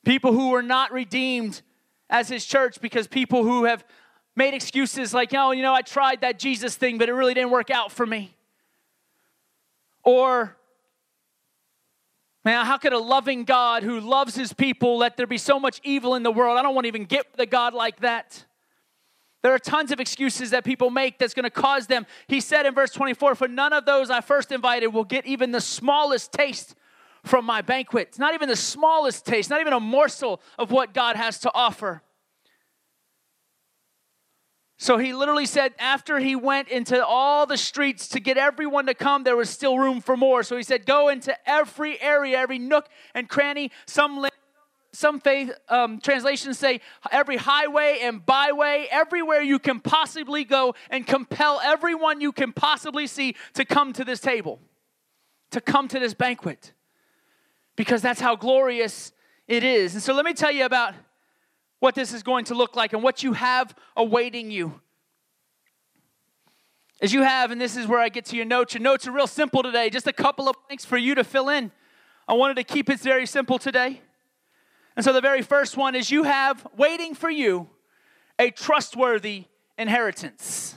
People 0.06 0.32
who 0.32 0.52
were 0.52 0.64
not 0.64 0.94
redeemed 0.94 1.62
as 2.10 2.30
his 2.30 2.46
church 2.46 2.80
because 2.80 3.08
people 3.08 3.44
who 3.44 3.66
have 3.66 3.84
made 4.36 4.54
excuses 4.54 5.14
like, 5.14 5.34
oh, 5.34 5.52
you 5.52 5.62
know, 5.62 5.74
I 5.74 5.82
tried 5.82 6.22
that 6.22 6.40
Jesus 6.40 6.76
thing, 6.76 6.98
but 6.98 7.10
it 7.10 7.14
really 7.14 7.34
didn't 7.34 7.52
work 7.52 7.70
out 7.70 7.92
for 7.92 8.06
me. 8.06 8.36
Or, 10.04 10.56
man, 12.46 12.66
how 12.66 12.78
could 12.78 12.94
a 12.94 13.00
loving 13.00 13.44
God 13.44 13.84
who 13.84 14.00
loves 14.00 14.36
his 14.36 14.54
people 14.54 14.98
let 14.98 15.18
there 15.18 15.28
be 15.28 15.40
so 15.40 15.60
much 15.60 15.82
evil 15.84 16.16
in 16.16 16.24
the 16.24 16.32
world? 16.32 16.58
I 16.58 16.62
don't 16.62 16.76
want 16.76 16.86
to 16.86 16.88
even 16.90 17.06
get 17.06 17.26
a 17.38 17.46
God 17.46 17.74
like 17.74 18.02
that. 18.02 18.46
There 19.42 19.54
are 19.54 19.60
tons 19.60 19.92
of 19.92 20.00
excuses 20.00 20.52
that 20.52 20.64
people 20.64 20.90
make 20.90 21.20
that's 21.20 21.34
going 21.34 21.44
to 21.44 21.50
cause 21.50 21.88
them. 21.88 22.06
He 22.28 22.40
said 22.40 22.66
in 22.66 22.74
verse 22.74 22.92
24, 22.92 23.36
For 23.36 23.48
none 23.48 23.74
of 23.74 23.86
those 23.86 24.10
I 24.10 24.22
first 24.22 24.52
invited 24.52 24.88
will 24.88 25.04
get 25.04 25.26
even 25.26 25.52
the 25.52 25.62
smallest 25.62 26.32
taste 26.32 26.76
from 27.24 27.46
my 27.46 27.62
banquet. 27.62 28.10
It's 28.10 28.20
not 28.20 28.34
even 28.34 28.48
the 28.50 28.56
smallest 28.56 29.26
taste, 29.26 29.50
not 29.50 29.62
even 29.62 29.74
a 29.74 29.80
morsel 29.80 30.42
of 30.58 30.72
what 30.72 30.94
God 30.94 31.16
has 31.16 31.40
to 31.40 31.52
offer. 31.54 32.02
So 34.78 34.98
he 34.98 35.14
literally 35.14 35.46
said, 35.46 35.74
after 35.80 36.20
he 36.20 36.36
went 36.36 36.68
into 36.68 37.04
all 37.04 37.46
the 37.46 37.58
streets 37.58 38.10
to 38.10 38.20
get 38.20 38.38
everyone 38.38 38.88
to 38.88 38.94
come, 38.94 39.24
there 39.24 39.38
was 39.38 39.50
still 39.50 39.78
room 39.78 40.02
for 40.02 40.18
more. 40.18 40.44
So 40.44 40.58
he 40.58 40.64
said, 40.64 40.86
Go 40.86 41.08
into 41.08 41.36
every 41.50 42.02
area, 42.02 42.38
every 42.38 42.60
nook 42.60 42.88
and 43.14 43.30
cranny. 43.30 43.72
Some 43.86 44.28
some 44.92 45.20
faith 45.20 45.52
um, 45.68 46.00
translations 46.00 46.58
say 46.58 46.80
every 47.12 47.36
highway 47.36 48.00
and 48.02 48.26
byway, 48.26 48.88
everywhere 48.90 49.42
you 49.42 49.60
can 49.60 49.82
possibly 49.82 50.46
go, 50.46 50.74
and 50.90 51.06
compel 51.06 51.60
everyone 51.64 52.22
you 52.22 52.32
can 52.32 52.54
possibly 52.54 53.06
see 53.06 53.36
to 53.54 53.66
come 53.66 53.92
to 53.94 54.06
this 54.06 54.20
table, 54.22 54.60
to 55.52 55.60
come 55.60 55.88
to 55.90 56.00
this 56.00 56.14
banquet, 56.14 56.72
because 57.76 58.02
that's 58.02 58.22
how 58.22 58.36
glorious 58.36 59.12
it 59.48 59.64
is. 59.64 59.94
And 59.94 60.02
so 60.02 60.14
let 60.14 60.26
me 60.26 60.34
tell 60.34 60.52
you 60.52 60.66
about 60.66 60.94
what 61.80 61.96
this 61.96 62.14
is 62.14 62.24
going 62.24 62.46
to 62.46 62.56
look 62.56 62.76
like 62.76 62.94
and 62.94 63.04
what 63.04 63.24
you 63.24 63.34
have 63.34 63.76
awaiting 63.96 64.52
you. 64.52 64.80
As 67.02 67.14
you 67.14 67.24
have, 67.24 67.52
and 67.52 67.60
this 67.60 67.76
is 67.76 67.88
where 67.88 68.00
I 68.00 68.10
get 68.10 68.26
to 68.26 68.36
your 68.36 68.46
notes. 68.46 68.74
Your 68.74 68.82
notes 68.82 69.08
are 69.08 69.12
real 69.12 69.28
simple 69.28 69.62
today, 69.62 69.90
just 69.90 70.08
a 70.08 70.14
couple 70.14 70.48
of 70.48 70.56
things 70.70 70.86
for 70.86 70.98
you 70.98 71.16
to 71.16 71.24
fill 71.24 71.50
in. 71.50 71.72
I 72.28 72.34
wanted 72.34 72.56
to 72.56 72.64
keep 72.64 72.90
it 72.90 73.00
very 73.00 73.26
simple 73.26 73.60
today. 73.60 74.02
And 74.96 75.04
so 75.04 75.12
the 75.12 75.22
very 75.22 75.42
first 75.42 75.76
one 75.76 75.94
is 75.94 76.10
you 76.10 76.24
have 76.24 76.66
waiting 76.78 77.14
for 77.14 77.30
you 77.30 77.70
a 78.40 78.50
trustworthy 78.50 79.46
inheritance. 79.78 80.76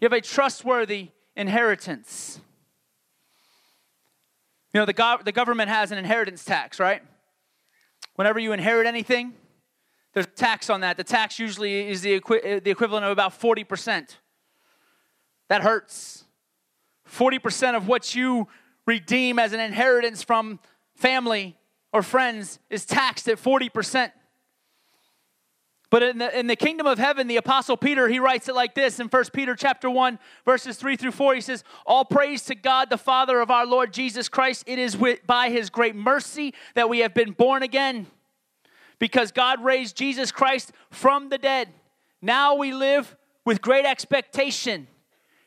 You 0.00 0.06
have 0.06 0.14
a 0.14 0.20
trustworthy 0.20 1.10
inheritance. 1.36 2.40
You 4.72 4.80
know, 4.80 4.86
the, 4.86 5.18
the 5.24 5.32
government 5.32 5.68
has 5.68 5.92
an 5.92 5.98
inheritance 5.98 6.44
tax, 6.44 6.80
right? 6.80 7.02
Whenever 8.16 8.38
you 8.38 8.52
inherit 8.52 8.86
anything, 8.86 9.34
there's 10.12 10.26
a 10.26 10.30
tax 10.30 10.68
on 10.68 10.80
that. 10.82 10.96
The 10.96 11.04
tax 11.04 11.38
usually 11.38 11.88
is 11.88 12.02
the, 12.02 12.14
equi- 12.14 12.42
uh, 12.42 12.60
the 12.62 12.70
equivalent 12.70 13.04
of 13.04 13.10
about 13.12 13.38
40%. 13.38 14.16
That 15.48 15.62
hurts. 15.62 16.24
40% 17.08 17.76
of 17.76 17.88
what 17.88 18.14
you 18.14 18.48
redeem 18.86 19.38
as 19.38 19.52
an 19.52 19.60
inheritance 19.60 20.22
from 20.22 20.60
family 20.96 21.56
or 21.92 22.02
friends 22.02 22.58
is 22.70 22.84
taxed 22.84 23.28
at 23.28 23.38
40%. 23.38 24.12
But 25.92 26.02
in 26.02 26.16
the, 26.16 26.38
in 26.38 26.46
the 26.46 26.56
kingdom 26.56 26.86
of 26.86 26.98
heaven, 26.98 27.26
the 27.26 27.36
apostle 27.36 27.76
Peter, 27.76 28.08
he 28.08 28.18
writes 28.18 28.48
it 28.48 28.54
like 28.54 28.74
this 28.74 28.98
in 28.98 29.08
1 29.08 29.24
Peter 29.34 29.54
chapter 29.54 29.90
1, 29.90 30.18
verses 30.46 30.78
3 30.78 30.96
through 30.96 31.10
4. 31.10 31.34
He 31.34 31.42
says, 31.42 31.64
All 31.84 32.06
praise 32.06 32.46
to 32.46 32.54
God, 32.54 32.88
the 32.88 32.96
Father 32.96 33.40
of 33.40 33.50
our 33.50 33.66
Lord 33.66 33.92
Jesus 33.92 34.30
Christ. 34.30 34.64
It 34.66 34.78
is 34.78 34.96
with, 34.96 35.26
by 35.26 35.50
his 35.50 35.68
great 35.68 35.94
mercy 35.94 36.54
that 36.76 36.88
we 36.88 37.00
have 37.00 37.12
been 37.12 37.32
born 37.32 37.62
again. 37.62 38.06
Because 38.98 39.32
God 39.32 39.62
raised 39.62 39.94
Jesus 39.94 40.32
Christ 40.32 40.72
from 40.90 41.28
the 41.28 41.36
dead. 41.36 41.68
Now 42.22 42.54
we 42.54 42.72
live 42.72 43.14
with 43.44 43.60
great 43.60 43.84
expectation. 43.84 44.86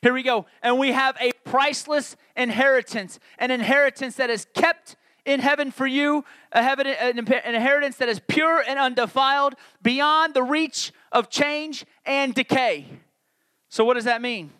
Here 0.03 0.13
we 0.13 0.21
go. 0.21 0.45
And 0.61 0.77
we 0.77 0.91
have 0.91 1.17
a 1.19 1.31
priceless 1.43 2.15
inheritance, 2.37 3.17
an 3.39 3.49
inheritance 3.49 4.17
that 4.17 4.29
is 4.29 4.45
kept 4.53 4.95
in 5.25 5.39
heaven 5.39 5.71
for 5.71 5.87
you, 5.87 6.23
a 6.51 6.61
heaven, 6.61 6.87
an 6.87 7.17
inheritance 7.17 7.97
that 7.97 8.09
is 8.09 8.21
pure 8.27 8.63
and 8.65 8.79
undefiled, 8.79 9.55
beyond 9.81 10.33
the 10.33 10.43
reach 10.43 10.91
of 11.11 11.29
change 11.29 11.85
and 12.05 12.33
decay. 12.33 12.85
So, 13.69 13.83
what 13.83 13.95
does 13.95 14.05
that 14.05 14.21
mean? 14.21 14.51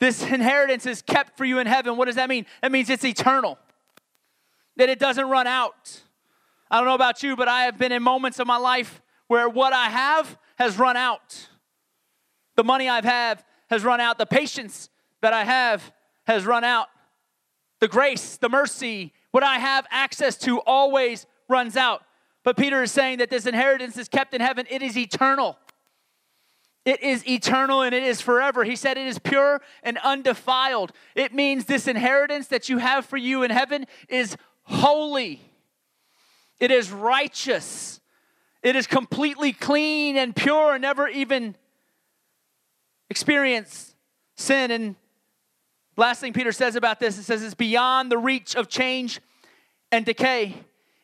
This 0.00 0.22
inheritance 0.22 0.86
is 0.86 1.02
kept 1.02 1.36
for 1.36 1.44
you 1.44 1.58
in 1.58 1.66
heaven. 1.66 1.96
What 1.96 2.06
does 2.06 2.16
that 2.16 2.28
mean? 2.28 2.46
That 2.62 2.72
means 2.72 2.88
it's 2.88 3.04
eternal, 3.04 3.58
that 4.76 4.88
it 4.88 4.98
doesn't 4.98 5.28
run 5.28 5.46
out. 5.46 6.02
I 6.70 6.78
don't 6.78 6.86
know 6.86 6.94
about 6.94 7.22
you, 7.22 7.36
but 7.36 7.48
I 7.48 7.62
have 7.62 7.78
been 7.78 7.92
in 7.92 8.02
moments 8.02 8.38
of 8.38 8.46
my 8.46 8.58
life 8.58 9.00
where 9.26 9.48
what 9.48 9.72
I 9.72 9.88
have 9.88 10.38
has 10.56 10.78
run 10.78 10.96
out. 10.96 11.48
The 12.56 12.64
money 12.64 12.88
I've 12.88 13.04
had 13.04 13.44
has 13.70 13.84
run 13.84 14.00
out. 14.00 14.18
The 14.18 14.26
patience 14.26 14.88
that 15.20 15.32
I 15.32 15.44
have 15.44 15.92
has 16.26 16.44
run 16.44 16.64
out. 16.64 16.88
The 17.80 17.88
grace, 17.88 18.36
the 18.36 18.48
mercy, 18.48 19.12
what 19.38 19.44
I 19.44 19.60
have 19.60 19.86
access 19.92 20.36
to 20.38 20.58
always 20.58 21.24
runs 21.48 21.76
out. 21.76 22.02
But 22.42 22.56
Peter 22.56 22.82
is 22.82 22.90
saying 22.90 23.18
that 23.18 23.30
this 23.30 23.46
inheritance 23.46 23.96
is 23.96 24.08
kept 24.08 24.34
in 24.34 24.40
heaven, 24.40 24.66
it 24.68 24.82
is 24.82 24.98
eternal. 24.98 25.56
It 26.84 27.04
is 27.04 27.24
eternal 27.24 27.82
and 27.82 27.94
it 27.94 28.02
is 28.02 28.20
forever. 28.20 28.64
He 28.64 28.74
said 28.74 28.98
it 28.98 29.06
is 29.06 29.20
pure 29.20 29.60
and 29.84 29.96
undefiled. 29.98 30.90
It 31.14 31.32
means 31.32 31.66
this 31.66 31.86
inheritance 31.86 32.48
that 32.48 32.68
you 32.68 32.78
have 32.78 33.06
for 33.06 33.16
you 33.16 33.44
in 33.44 33.52
heaven 33.52 33.86
is 34.08 34.36
holy, 34.64 35.40
it 36.58 36.72
is 36.72 36.90
righteous, 36.90 38.00
it 38.64 38.74
is 38.74 38.88
completely 38.88 39.52
clean 39.52 40.16
and 40.16 40.34
pure, 40.34 40.72
and 40.72 40.82
never 40.82 41.06
even 41.06 41.54
experience 43.08 43.94
sin 44.34 44.72
and 44.72 44.96
Last 45.98 46.20
thing 46.20 46.32
Peter 46.32 46.52
says 46.52 46.76
about 46.76 47.00
this, 47.00 47.18
it 47.18 47.24
says 47.24 47.42
it's 47.42 47.54
beyond 47.54 48.12
the 48.12 48.18
reach 48.18 48.54
of 48.54 48.68
change 48.68 49.20
and 49.90 50.04
decay. 50.04 50.54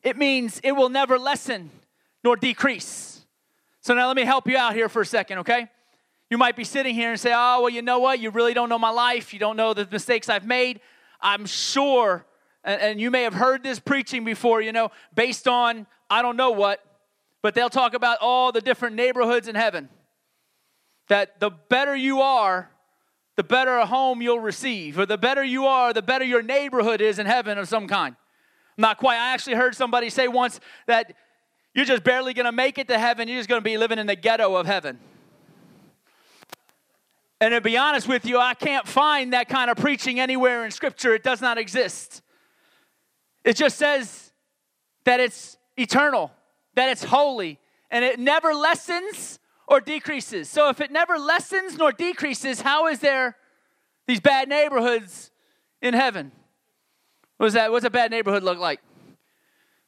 It 0.03 0.16
means 0.16 0.61
it 0.62 0.73
will 0.73 0.88
never 0.88 1.18
lessen 1.18 1.70
nor 2.23 2.37
decrease. 2.37 3.25
So 3.81 3.94
now 3.94 4.07
let 4.07 4.16
me 4.16 4.25
help 4.25 4.49
you 4.49 4.57
out 4.57 4.75
here 4.75 4.88
for 4.88 5.03
a 5.03 5.07
second, 5.07 5.38
okay? 5.38 5.68
You 6.31 6.38
might 6.38 6.57
be 6.57 6.64
sitting 6.64 6.94
here 6.94 7.11
and 7.11 7.20
say, 7.20 7.33
oh, 7.35 7.61
well, 7.61 7.70
you 7.70 7.83
know 7.83 7.99
what? 7.99 8.18
You 8.18 8.31
really 8.31 8.55
don't 8.55 8.68
know 8.68 8.79
my 8.79 8.90
life. 8.90 9.33
You 9.33 9.38
don't 9.38 9.57
know 9.57 9.75
the 9.75 9.87
mistakes 9.90 10.29
I've 10.29 10.47
made. 10.47 10.81
I'm 11.20 11.47
sure, 11.47 12.25
and, 12.64 12.81
and 12.81 13.01
you 13.01 13.11
may 13.11 13.23
have 13.23 13.35
heard 13.35 13.62
this 13.62 13.79
preaching 13.79 14.25
before, 14.25 14.61
you 14.61 14.73
know, 14.73 14.90
based 15.14 15.47
on 15.47 15.87
I 16.09 16.23
don't 16.23 16.37
know 16.37 16.51
what, 16.51 16.85
but 17.42 17.55
they'll 17.55 17.70
talk 17.70 17.94
about 17.94 18.18
all 18.20 18.53
the 18.53 18.61
different 18.61 18.97
neighborhoods 18.97 19.49
in 19.49 19.55
heaven. 19.55 19.88
That 21.09 21.40
the 21.40 21.51
better 21.51 21.94
you 21.94 22.20
are, 22.20 22.70
the 23.37 23.44
better 23.44 23.77
a 23.77 23.87
home 23.87 24.23
you'll 24.23 24.40
receive, 24.40 24.99
or 24.99 25.07
the 25.07 25.18
better 25.18 25.44
you 25.44 25.66
are, 25.66 25.92
the 25.92 26.03
better 26.03 26.25
your 26.25 26.42
neighborhood 26.42 27.01
is 27.01 27.18
in 27.18 27.27
heaven 27.27 27.59
of 27.59 27.68
some 27.68 27.87
kind. 27.87 28.16
Not 28.77 28.99
quite. 28.99 29.17
I 29.17 29.33
actually 29.33 29.55
heard 29.55 29.75
somebody 29.75 30.11
say 30.11 30.29
once 30.29 30.61
that 30.87 31.15
you're 31.75 31.85
just 31.85 32.05
barely 32.05 32.35
going 32.35 32.47
to 32.47 32.53
make 32.53 32.79
it 32.79 32.89
to 32.89 32.99
heaven, 32.99 33.29
you're 33.29 33.39
just 33.39 33.49
going 33.49 33.61
to 33.61 33.65
be 33.65 33.79
living 33.79 33.99
in 33.99 34.07
the 34.07 34.17
ghetto 34.17 34.55
of 34.57 34.67
heaven. 34.67 34.99
And 37.41 37.53
to 37.53 37.61
be 37.61 37.77
honest 37.77 38.09
with 38.09 38.25
you, 38.25 38.39
I 38.39 38.55
can't 38.55 38.87
find 38.87 39.33
that 39.33 39.49
kind 39.49 39.71
of 39.71 39.77
preaching 39.77 40.21
anywhere 40.21 40.65
in 40.65 40.71
Scripture. 40.71 41.15
It 41.15 41.23
does 41.23 41.41
not 41.41 41.59
exist. 41.59 42.23
It 43.45 43.57
just 43.57 43.77
says 43.77 44.33
that 45.05 45.21
it's 45.21 45.59
eternal, 45.77 46.33
that 46.75 46.89
it's 46.89 47.05
holy, 47.05 47.59
and 47.91 48.05
it 48.05 48.19
never 48.19 48.55
lessens 48.55 49.39
or 49.67 49.81
decreases. 49.81 50.49
So 50.49 50.69
if 50.69 50.81
it 50.81 50.91
never 50.91 51.19
lessens 51.19 51.77
nor 51.77 51.93
decreases, 51.93 52.61
how 52.61 52.87
is 52.87 53.01
there 53.01 53.37
these 54.07 54.21
bad 54.21 54.49
neighborhoods 54.49 55.31
in 55.83 55.95
heaven? 55.95 56.33
What 57.37 57.53
that? 57.53 57.70
What's 57.70 57.85
a 57.85 57.90
bad 57.90 58.11
neighborhood 58.11 58.42
look 58.42 58.59
like? 58.59 58.81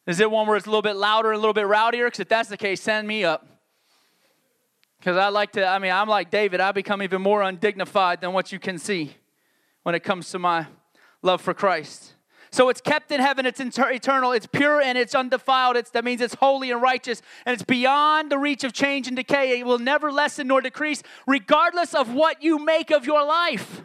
Is 0.06 0.20
it 0.20 0.30
one 0.30 0.46
where 0.46 0.56
it's 0.56 0.66
a 0.66 0.70
little 0.70 0.82
bit 0.82 0.96
louder 0.96 1.30
and 1.30 1.36
a 1.36 1.40
little 1.40 1.54
bit 1.54 1.66
rowdier? 1.66 2.06
Because 2.06 2.20
if 2.20 2.28
that's 2.28 2.48
the 2.48 2.56
case, 2.56 2.80
send 2.80 3.08
me 3.08 3.24
up. 3.24 3.46
Because 4.98 5.16
I 5.16 5.28
like 5.28 5.52
to, 5.52 5.66
I 5.66 5.78
mean, 5.78 5.92
I'm 5.92 6.08
like 6.08 6.30
David. 6.30 6.60
I 6.60 6.72
become 6.72 7.02
even 7.02 7.22
more 7.22 7.42
undignified 7.42 8.20
than 8.20 8.32
what 8.32 8.52
you 8.52 8.58
can 8.58 8.78
see 8.78 9.16
when 9.82 9.94
it 9.94 10.00
comes 10.00 10.30
to 10.30 10.38
my 10.38 10.66
love 11.22 11.40
for 11.40 11.54
Christ. 11.54 12.14
So 12.50 12.68
it's 12.68 12.80
kept 12.80 13.10
in 13.10 13.20
heaven, 13.20 13.44
it's 13.44 13.60
inter- 13.60 13.90
eternal, 13.90 14.32
it's 14.32 14.46
pure 14.46 14.80
and 14.80 14.96
it's 14.96 15.14
undefiled. 15.14 15.76
It's, 15.76 15.90
that 15.90 16.04
means 16.04 16.20
it's 16.20 16.34
holy 16.34 16.70
and 16.70 16.80
righteous, 16.80 17.20
and 17.44 17.52
it's 17.52 17.64
beyond 17.64 18.30
the 18.30 18.38
reach 18.38 18.64
of 18.64 18.72
change 18.72 19.08
and 19.08 19.16
decay. 19.16 19.58
It 19.58 19.66
will 19.66 19.78
never 19.78 20.10
lessen 20.10 20.46
nor 20.46 20.60
decrease, 20.60 21.02
regardless 21.26 21.94
of 21.94 22.14
what 22.14 22.42
you 22.42 22.58
make 22.58 22.90
of 22.90 23.04
your 23.04 23.24
life. 23.24 23.82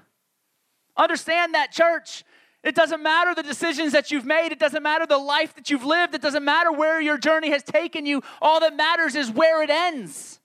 Understand 0.96 1.54
that, 1.54 1.72
church. 1.72 2.24
It 2.64 2.76
doesn't 2.76 3.02
matter 3.02 3.34
the 3.34 3.44
decisions 3.44 3.92
that 3.94 4.12
you've 4.12 4.26
made. 4.26 4.52
It 4.52 4.60
doesn't 4.60 4.84
matter 4.84 5.06
the 5.08 5.18
life 5.18 5.56
that 5.56 5.70
you've 5.70 5.84
lived. 5.84 6.14
It 6.14 6.22
doesn't 6.22 6.46
matter 6.46 6.72
where 6.72 7.02
your 7.02 7.18
journey 7.18 7.50
has 7.50 7.64
taken 7.64 8.06
you. 8.06 8.22
All 8.42 8.60
that 8.60 8.76
matters 8.76 9.16
is 9.16 9.32
where 9.32 9.64
it 9.64 9.70
ends. 9.70 10.40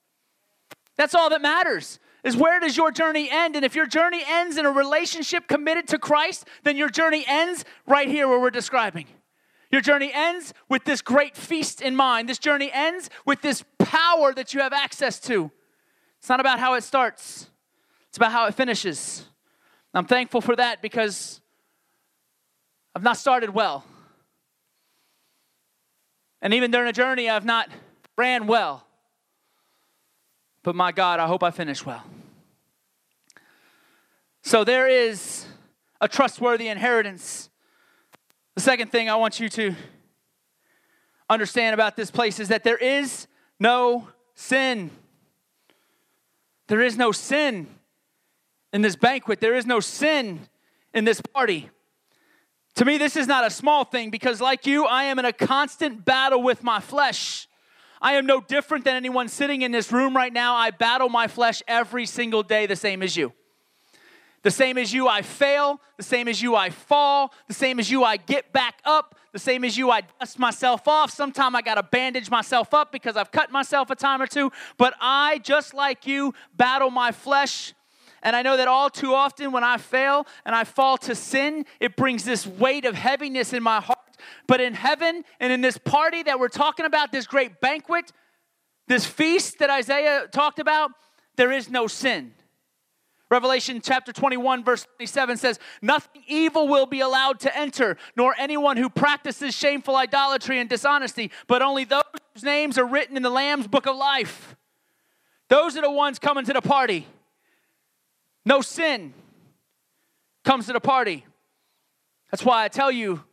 That's 0.97 1.15
all 1.15 1.29
that 1.31 1.43
matters 1.43 1.99
is 2.27 2.37
where 2.37 2.59
does 2.59 2.77
your 2.77 2.91
journey 2.91 3.29
end? 3.31 3.55
And 3.55 3.65
if 3.65 3.77
your 3.77 3.87
journey 3.87 4.23
ends 4.27 4.57
in 4.57 4.67
a 4.67 4.71
relationship 4.71 5.47
committed 5.47 5.87
to 5.89 5.99
Christ, 5.99 6.45
then 6.65 6.77
your 6.77 6.89
journey 6.89 7.25
ends 7.27 7.65
right 7.87 8.09
here 8.09 8.27
where 8.27 8.41
we're 8.41 8.51
describing. 8.51 9.07
Your 9.71 9.81
journey 9.81 10.11
ends 10.13 10.53
with 10.69 10.85
this 10.85 11.03
great 11.03 11.37
feast 11.37 11.81
in 11.81 11.95
mind. 11.95 12.29
This 12.29 12.39
journey 12.39 12.71
ends 12.73 13.11
with 13.25 13.43
this 13.43 13.65
power 13.79 14.35
that 14.35 14.53
you 14.53 14.61
have 14.61 14.73
access 14.73 15.21
to. 15.21 15.53
It's 16.19 16.29
not 16.29 16.41
about 16.41 16.59
how 16.59 16.75
it 16.75 16.83
starts, 16.83 17.49
it's 18.09 18.17
about 18.17 18.33
how 18.33 18.47
it 18.47 18.55
finishes. 18.55 19.25
I'm 19.95 20.07
thankful 20.07 20.41
for 20.41 20.57
that 20.57 20.83
because 20.83 21.41
I've 22.97 23.03
not 23.03 23.19
started 23.19 23.51
well. 23.51 23.85
And 26.41 26.55
even 26.55 26.71
during 26.71 26.89
a 26.89 26.95
journey, 26.95 27.29
I've 27.29 27.45
not 27.45 27.69
ran 28.17 28.47
well. 28.47 28.87
But 30.63 30.75
my 30.75 30.93
God, 30.93 31.21
I 31.21 31.27
hope 31.27 31.43
I 31.43 31.51
finish 31.51 31.85
well. 31.85 32.03
So 34.41 34.65
there 34.65 34.89
is 34.89 35.45
a 36.01 36.09
trustworthy 36.09 36.69
inheritance. 36.69 37.51
The 38.55 38.63
second 38.63 38.91
thing 38.91 39.11
I 39.11 39.17
want 39.17 39.41
you 39.41 39.51
to 39.51 39.75
understand 41.29 41.75
about 41.75 41.97
this 41.97 42.11
place 42.11 42.41
is 42.41 42.49
that 42.49 42.65
there 42.65 42.79
is 42.79 43.27
no 43.61 44.09
sin. 44.35 44.91
There 46.69 46.81
is 46.81 46.97
no 46.97 47.13
sin 47.13 47.67
in 48.73 48.81
this 48.81 48.97
banquet. 48.97 49.41
There 49.41 49.55
is 49.55 49.67
no 49.67 49.81
sin 49.81 50.49
in 50.95 51.05
this 51.05 51.21
party. 51.21 51.69
To 52.77 52.85
me, 52.85 52.99
this 52.99 53.17
is 53.17 53.27
not 53.27 53.47
a 53.47 53.51
small 53.51 53.85
thing 53.85 54.11
because, 54.11 54.41
like 54.41 54.67
you, 54.67 54.85
I 54.85 55.05
am 55.05 55.19
in 55.19 55.25
a 55.25 55.33
constant 55.33 56.05
battle 56.05 56.43
with 56.43 56.63
my 56.63 56.79
flesh. 56.79 57.49
I 58.03 58.15
am 58.15 58.27
no 58.27 58.43
different 58.43 58.85
than 58.85 58.95
anyone 58.95 59.29
sitting 59.29 59.63
in 59.63 59.73
this 59.73 59.91
room 59.91 60.15
right 60.15 60.33
now. 60.33 60.55
I 60.55 60.71
battle 60.71 61.09
my 61.09 61.27
flesh 61.27 61.63
every 61.67 62.05
single 62.05 62.43
day, 62.43 62.67
the 62.67 62.77
same 62.77 63.03
as 63.03 63.17
you. 63.17 63.33
The 64.43 64.51
same 64.51 64.77
as 64.77 64.93
you, 64.93 65.09
I 65.09 65.23
fail. 65.23 65.81
The 65.97 66.03
same 66.03 66.29
as 66.29 66.43
you, 66.43 66.55
I 66.55 66.69
fall. 66.69 67.33
The 67.49 67.55
same 67.55 67.81
as 67.81 67.91
you, 67.91 68.05
I 68.05 68.19
get 68.19 68.53
back 68.53 68.81
up. 68.85 69.17
The 69.33 69.39
same 69.39 69.65
as 69.65 69.79
you, 69.79 69.91
I 69.91 70.03
dust 70.21 70.39
myself 70.39 70.87
off. 70.87 71.11
Sometimes 71.11 71.57
I 71.57 71.63
got 71.63 71.77
to 71.77 71.83
bandage 71.83 72.31
myself 72.31 72.75
up 72.75 72.93
because 72.93 73.17
I've 73.17 73.33
cut 73.33 73.51
myself 73.51 73.89
a 73.89 73.97
time 73.97 74.21
or 74.21 74.27
two. 74.27 74.53
But 74.77 74.95
I, 75.01 75.39
just 75.39 75.73
like 75.73 76.07
you, 76.07 76.35
battle 76.55 76.91
my 76.91 77.11
flesh. 77.11 77.73
And 78.23 78.35
I 78.35 78.43
know 78.43 78.57
that 78.57 78.69
all 78.69 78.91
too 78.91 79.15
often 79.15 79.53
when 79.53 79.65
I 79.65 79.77
fail 79.79 80.27
and 80.45 80.55
I 80.55 80.65
fall 80.65 80.97
to 80.99 81.15
sin, 81.15 81.67
it 81.81 81.97
brings 81.97 82.25
this 82.25 82.47
weight 82.47 82.85
of 82.85 82.95
heaviness 82.95 83.53
in 83.53 83.63
my 83.63 83.81
heart 83.81 83.99
but 84.47 84.61
in 84.61 84.75
heaven 84.75 85.25
and 85.41 85.53
in 85.53 85.61
this 85.61 85.79
party 85.79 86.23
that 86.23 86.39
we're 86.39 86.49
talking 86.49 86.87
about, 86.87 87.13
this 87.13 87.27
great 87.27 87.61
banquet, 87.61 88.13
this 88.89 89.07
feast 89.07 89.59
that 89.59 89.71
Isaiah 89.71 90.27
talked 90.31 90.59
about, 90.59 90.93
there 91.37 91.53
is 91.53 91.69
no 91.69 91.87
sin. 91.87 92.33
Revelation 93.29 93.81
chapter 93.83 94.13
21, 94.13 94.63
verse 94.63 94.87
27 94.97 95.37
says, 95.37 95.59
Nothing 95.83 96.23
evil 96.29 96.69
will 96.69 96.87
be 96.87 97.01
allowed 97.01 97.41
to 97.41 97.57
enter, 97.57 97.97
nor 98.17 98.37
anyone 98.39 98.77
who 98.77 98.89
practices 98.89 99.53
shameful 99.53 99.97
idolatry 99.97 100.61
and 100.61 100.71
dishonesty, 100.71 101.33
but 101.49 101.61
only 101.61 101.85
those 101.85 102.05
whose 102.35 102.45
names 102.45 102.79
are 102.79 102.87
written 102.87 103.17
in 103.17 103.25
the 103.25 103.31
Lamb's 103.31 103.67
book 103.67 103.87
of 103.87 103.97
life. 103.97 104.55
Those 105.49 105.77
are 105.77 105.83
the 105.83 105.91
ones 105.91 106.21
coming 106.21 106.45
to 106.45 106.53
the 106.53 106.63
party. 106.63 107.07
No 108.47 108.61
sin 108.61 109.13
comes 110.45 110.67
to 110.67 110.73
the 110.73 110.81
party. 110.81 111.27
That's 112.31 112.45
why 112.45 112.65
I 112.65 112.69
tell 112.69 112.93
you, 112.93 113.25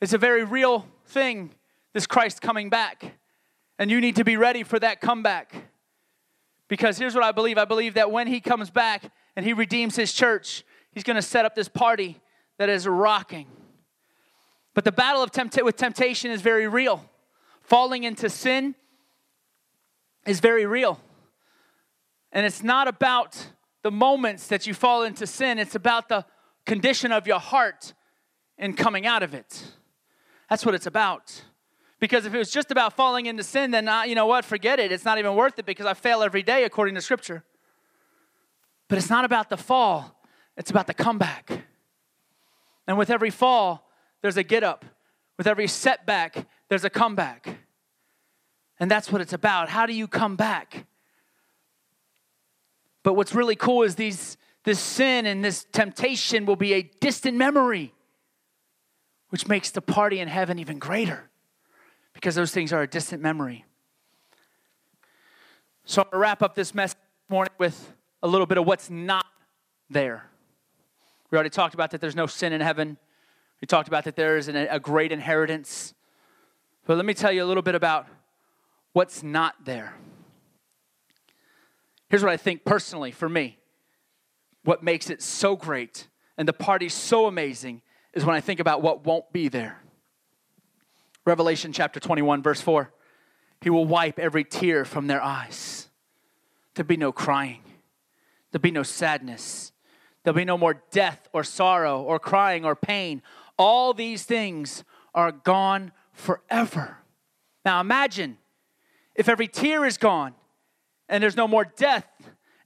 it's 0.00 0.12
a 0.12 0.18
very 0.18 0.42
real 0.42 0.86
thing, 1.06 1.52
this 1.94 2.08
Christ 2.08 2.42
coming 2.42 2.68
back. 2.68 3.14
And 3.78 3.88
you 3.88 4.00
need 4.00 4.16
to 4.16 4.24
be 4.24 4.36
ready 4.36 4.64
for 4.64 4.80
that 4.80 5.00
comeback. 5.00 5.54
Because 6.68 6.98
here's 6.98 7.14
what 7.14 7.22
I 7.22 7.30
believe 7.30 7.56
I 7.56 7.64
believe 7.64 7.94
that 7.94 8.10
when 8.10 8.26
he 8.26 8.40
comes 8.40 8.68
back 8.68 9.12
and 9.36 9.46
he 9.46 9.52
redeems 9.52 9.94
his 9.94 10.12
church, 10.12 10.64
he's 10.90 11.04
going 11.04 11.16
to 11.16 11.22
set 11.22 11.44
up 11.44 11.54
this 11.54 11.68
party 11.68 12.20
that 12.58 12.68
is 12.68 12.86
rocking. 12.88 13.46
But 14.74 14.84
the 14.84 14.92
battle 14.92 15.22
of 15.22 15.30
tempt- 15.30 15.62
with 15.62 15.76
temptation 15.76 16.32
is 16.32 16.42
very 16.42 16.66
real. 16.66 17.08
Falling 17.62 18.02
into 18.02 18.28
sin 18.28 18.74
is 20.26 20.40
very 20.40 20.66
real. 20.66 21.00
And 22.32 22.44
it's 22.44 22.64
not 22.64 22.88
about 22.88 23.50
the 23.86 23.90
moments 23.92 24.48
that 24.48 24.66
you 24.66 24.74
fall 24.74 25.04
into 25.04 25.28
sin, 25.28 25.60
it's 25.60 25.76
about 25.76 26.08
the 26.08 26.26
condition 26.64 27.12
of 27.12 27.24
your 27.24 27.38
heart 27.38 27.94
and 28.58 28.76
coming 28.76 29.06
out 29.06 29.22
of 29.22 29.32
it. 29.32 29.62
That's 30.50 30.66
what 30.66 30.74
it's 30.74 30.88
about. 30.88 31.44
Because 32.00 32.26
if 32.26 32.34
it 32.34 32.38
was 32.38 32.50
just 32.50 32.72
about 32.72 32.94
falling 32.94 33.26
into 33.26 33.44
sin, 33.44 33.70
then 33.70 33.88
I, 33.88 34.06
you 34.06 34.16
know 34.16 34.26
what? 34.26 34.44
Forget 34.44 34.80
it. 34.80 34.90
It's 34.90 35.04
not 35.04 35.18
even 35.18 35.36
worth 35.36 35.56
it 35.60 35.66
because 35.66 35.86
I 35.86 35.94
fail 35.94 36.24
every 36.24 36.42
day 36.42 36.64
according 36.64 36.96
to 36.96 37.00
Scripture. 37.00 37.44
But 38.88 38.98
it's 38.98 39.08
not 39.08 39.24
about 39.24 39.50
the 39.50 39.56
fall, 39.56 40.20
it's 40.56 40.72
about 40.72 40.88
the 40.88 40.94
comeback. 40.94 41.62
And 42.88 42.98
with 42.98 43.08
every 43.08 43.30
fall, 43.30 43.88
there's 44.20 44.36
a 44.36 44.42
get 44.42 44.64
up. 44.64 44.84
With 45.38 45.46
every 45.46 45.68
setback, 45.68 46.48
there's 46.68 46.84
a 46.84 46.90
comeback. 46.90 47.60
And 48.80 48.90
that's 48.90 49.12
what 49.12 49.20
it's 49.20 49.32
about. 49.32 49.68
How 49.68 49.86
do 49.86 49.92
you 49.92 50.08
come 50.08 50.34
back? 50.34 50.86
But 53.06 53.12
what's 53.12 53.36
really 53.36 53.54
cool 53.54 53.84
is 53.84 53.94
these 53.94 54.36
this 54.64 54.80
sin 54.80 55.26
and 55.26 55.44
this 55.44 55.64
temptation 55.70 56.44
will 56.44 56.56
be 56.56 56.72
a 56.72 56.82
distant 56.82 57.36
memory 57.36 57.94
which 59.28 59.46
makes 59.46 59.70
the 59.70 59.80
party 59.80 60.18
in 60.18 60.26
heaven 60.26 60.58
even 60.58 60.80
greater 60.80 61.30
because 62.14 62.34
those 62.34 62.50
things 62.50 62.72
are 62.72 62.82
a 62.82 62.86
distant 62.88 63.22
memory. 63.22 63.64
So 65.84 66.02
I'm 66.02 66.06
going 66.06 66.14
to 66.14 66.18
wrap 66.18 66.42
up 66.42 66.56
this 66.56 66.74
message 66.74 66.98
this 66.98 67.30
morning 67.30 67.52
with 67.58 67.94
a 68.24 68.26
little 68.26 68.44
bit 68.44 68.58
of 68.58 68.66
what's 68.66 68.90
not 68.90 69.26
there. 69.88 70.28
We 71.30 71.36
already 71.36 71.50
talked 71.50 71.74
about 71.74 71.92
that 71.92 72.00
there's 72.00 72.16
no 72.16 72.26
sin 72.26 72.52
in 72.52 72.60
heaven. 72.60 72.96
We 73.60 73.66
talked 73.66 73.86
about 73.86 74.02
that 74.02 74.16
there 74.16 74.36
is 74.36 74.48
an, 74.48 74.56
a 74.56 74.80
great 74.80 75.12
inheritance. 75.12 75.94
But 76.86 76.96
let 76.96 77.06
me 77.06 77.14
tell 77.14 77.30
you 77.30 77.44
a 77.44 77.46
little 77.46 77.62
bit 77.62 77.76
about 77.76 78.08
what's 78.94 79.22
not 79.22 79.64
there. 79.64 79.94
Here's 82.08 82.22
what 82.22 82.32
I 82.32 82.36
think 82.36 82.64
personally 82.64 83.10
for 83.10 83.28
me 83.28 83.58
what 84.64 84.82
makes 84.82 85.10
it 85.10 85.22
so 85.22 85.54
great 85.54 86.08
and 86.36 86.46
the 86.46 86.52
party 86.52 86.88
so 86.88 87.26
amazing 87.26 87.82
is 88.12 88.24
when 88.24 88.34
I 88.34 88.40
think 88.40 88.60
about 88.60 88.82
what 88.82 89.04
won't 89.04 89.32
be 89.32 89.48
there. 89.48 89.80
Revelation 91.24 91.72
chapter 91.72 92.00
21, 92.00 92.42
verse 92.42 92.60
4 92.60 92.92
He 93.60 93.70
will 93.70 93.84
wipe 93.84 94.18
every 94.18 94.44
tear 94.44 94.84
from 94.84 95.06
their 95.06 95.22
eyes. 95.22 95.88
There'll 96.74 96.86
be 96.86 96.96
no 96.96 97.12
crying, 97.12 97.62
there'll 98.50 98.62
be 98.62 98.70
no 98.70 98.82
sadness, 98.82 99.72
there'll 100.22 100.36
be 100.36 100.44
no 100.44 100.58
more 100.58 100.82
death 100.90 101.28
or 101.32 101.44
sorrow 101.44 102.02
or 102.02 102.18
crying 102.18 102.64
or 102.64 102.76
pain. 102.76 103.22
All 103.58 103.94
these 103.94 104.24
things 104.24 104.84
are 105.14 105.32
gone 105.32 105.92
forever. 106.12 106.98
Now 107.64 107.80
imagine 107.80 108.38
if 109.14 109.28
every 109.28 109.48
tear 109.48 109.86
is 109.86 109.96
gone 109.96 110.34
and 111.08 111.22
there's 111.22 111.36
no 111.36 111.48
more 111.48 111.64
death 111.64 112.06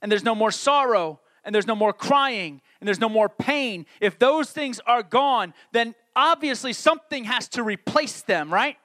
and 0.01 0.11
there's 0.11 0.23
no 0.23 0.35
more 0.35 0.51
sorrow 0.51 1.19
and 1.43 1.53
there's 1.53 1.67
no 1.67 1.75
more 1.75 1.93
crying 1.93 2.61
and 2.79 2.87
there's 2.87 2.99
no 2.99 3.09
more 3.09 3.29
pain, 3.29 3.85
if 3.99 4.17
those 4.17 4.51
things 4.51 4.79
are 4.85 5.03
gone, 5.03 5.53
then 5.71 5.95
obviously 6.15 6.73
something 6.73 7.25
has 7.25 7.47
to 7.49 7.63
replace 7.63 8.21
them, 8.23 8.53
right? 8.53 8.77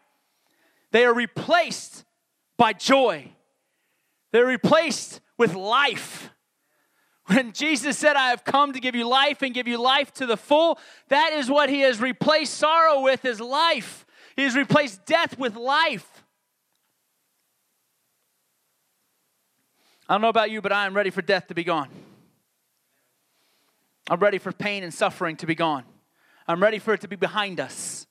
They 0.93 1.05
are 1.05 1.15
replaced 1.15 2.05
by 2.59 2.73
joy, 2.73 3.33
they're 4.33 4.47
replaced 4.47 5.21
with 5.39 5.55
life. 5.55 6.31
When 7.27 7.53
Jesus 7.53 7.99
said, 7.99 8.15
I 8.15 8.29
have 8.29 8.45
come 8.45 8.73
to 8.73 8.81
give 8.81 8.95
you 8.95 9.09
life 9.09 9.43
and 9.43 9.53
give 9.53 9.67
you 9.67 9.79
life 9.79 10.13
to 10.15 10.27
the 10.27 10.37
full, 10.37 10.79
that 11.09 11.33
is 11.33 11.51
what 11.51 11.69
he 11.69 11.81
has 11.81 12.01
replaced 12.01 12.55
sorrow 12.55 13.01
with 13.01 13.25
is 13.25 13.41
life. 13.41 14.07
He 14.37 14.45
has 14.45 14.55
replaced 14.55 15.05
death 15.07 15.37
with 15.37 15.57
life. 15.57 16.16
I 20.09 20.15
don't 20.15 20.21
know 20.21 20.29
about 20.29 20.51
you, 20.51 20.61
but 20.61 20.73
I 20.73 20.87
am 20.87 20.95
ready 20.95 21.11
for 21.11 21.23
death 21.23 21.49
to 21.49 21.55
be 21.55 21.65
gone. 21.65 21.89
I'm 24.09 24.21
ready 24.21 24.39
for 24.39 24.53
pain 24.53 24.85
and 24.85 24.95
suffering 24.95 25.37
to 25.39 25.47
be 25.47 25.55
gone. 25.55 25.85
I'm 26.47 26.63
ready 26.63 26.79
for 26.79 26.95
it 26.95 27.01
to 27.01 27.09
be 27.09 27.17
behind 27.17 27.59
us 27.59 28.07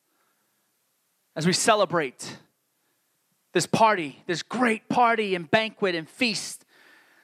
as 1.35 1.47
we 1.47 1.53
celebrate 1.53 2.37
this 3.53 3.65
party, 3.65 4.21
this 4.27 4.43
great 4.43 4.89
party 4.89 5.35
and 5.35 5.49
banquet 5.49 5.95
and 5.95 6.09
feast 6.09 6.65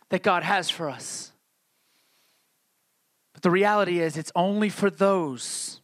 that 0.08 0.24
God 0.24 0.44
has 0.44 0.70
for 0.70 0.90
us. 0.90 1.34
But 3.34 3.42
the 3.42 3.52
reality 3.52 4.00
is, 4.00 4.16
it's 4.16 4.32
only 4.36 4.70
for 4.70 4.90
those 4.90 5.82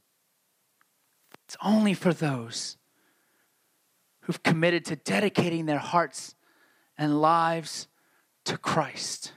It's 1.48 1.58
only 1.62 1.94
for 1.94 2.14
those 2.14 2.78
who've 4.22 4.44
committed 4.44 4.84
to 4.86 4.98
dedicating 4.98 5.66
their 5.66 5.80
hearts 5.80 6.36
and 6.98 7.22
lives 7.22 7.88
to 8.48 8.58
Christ. 8.58 9.34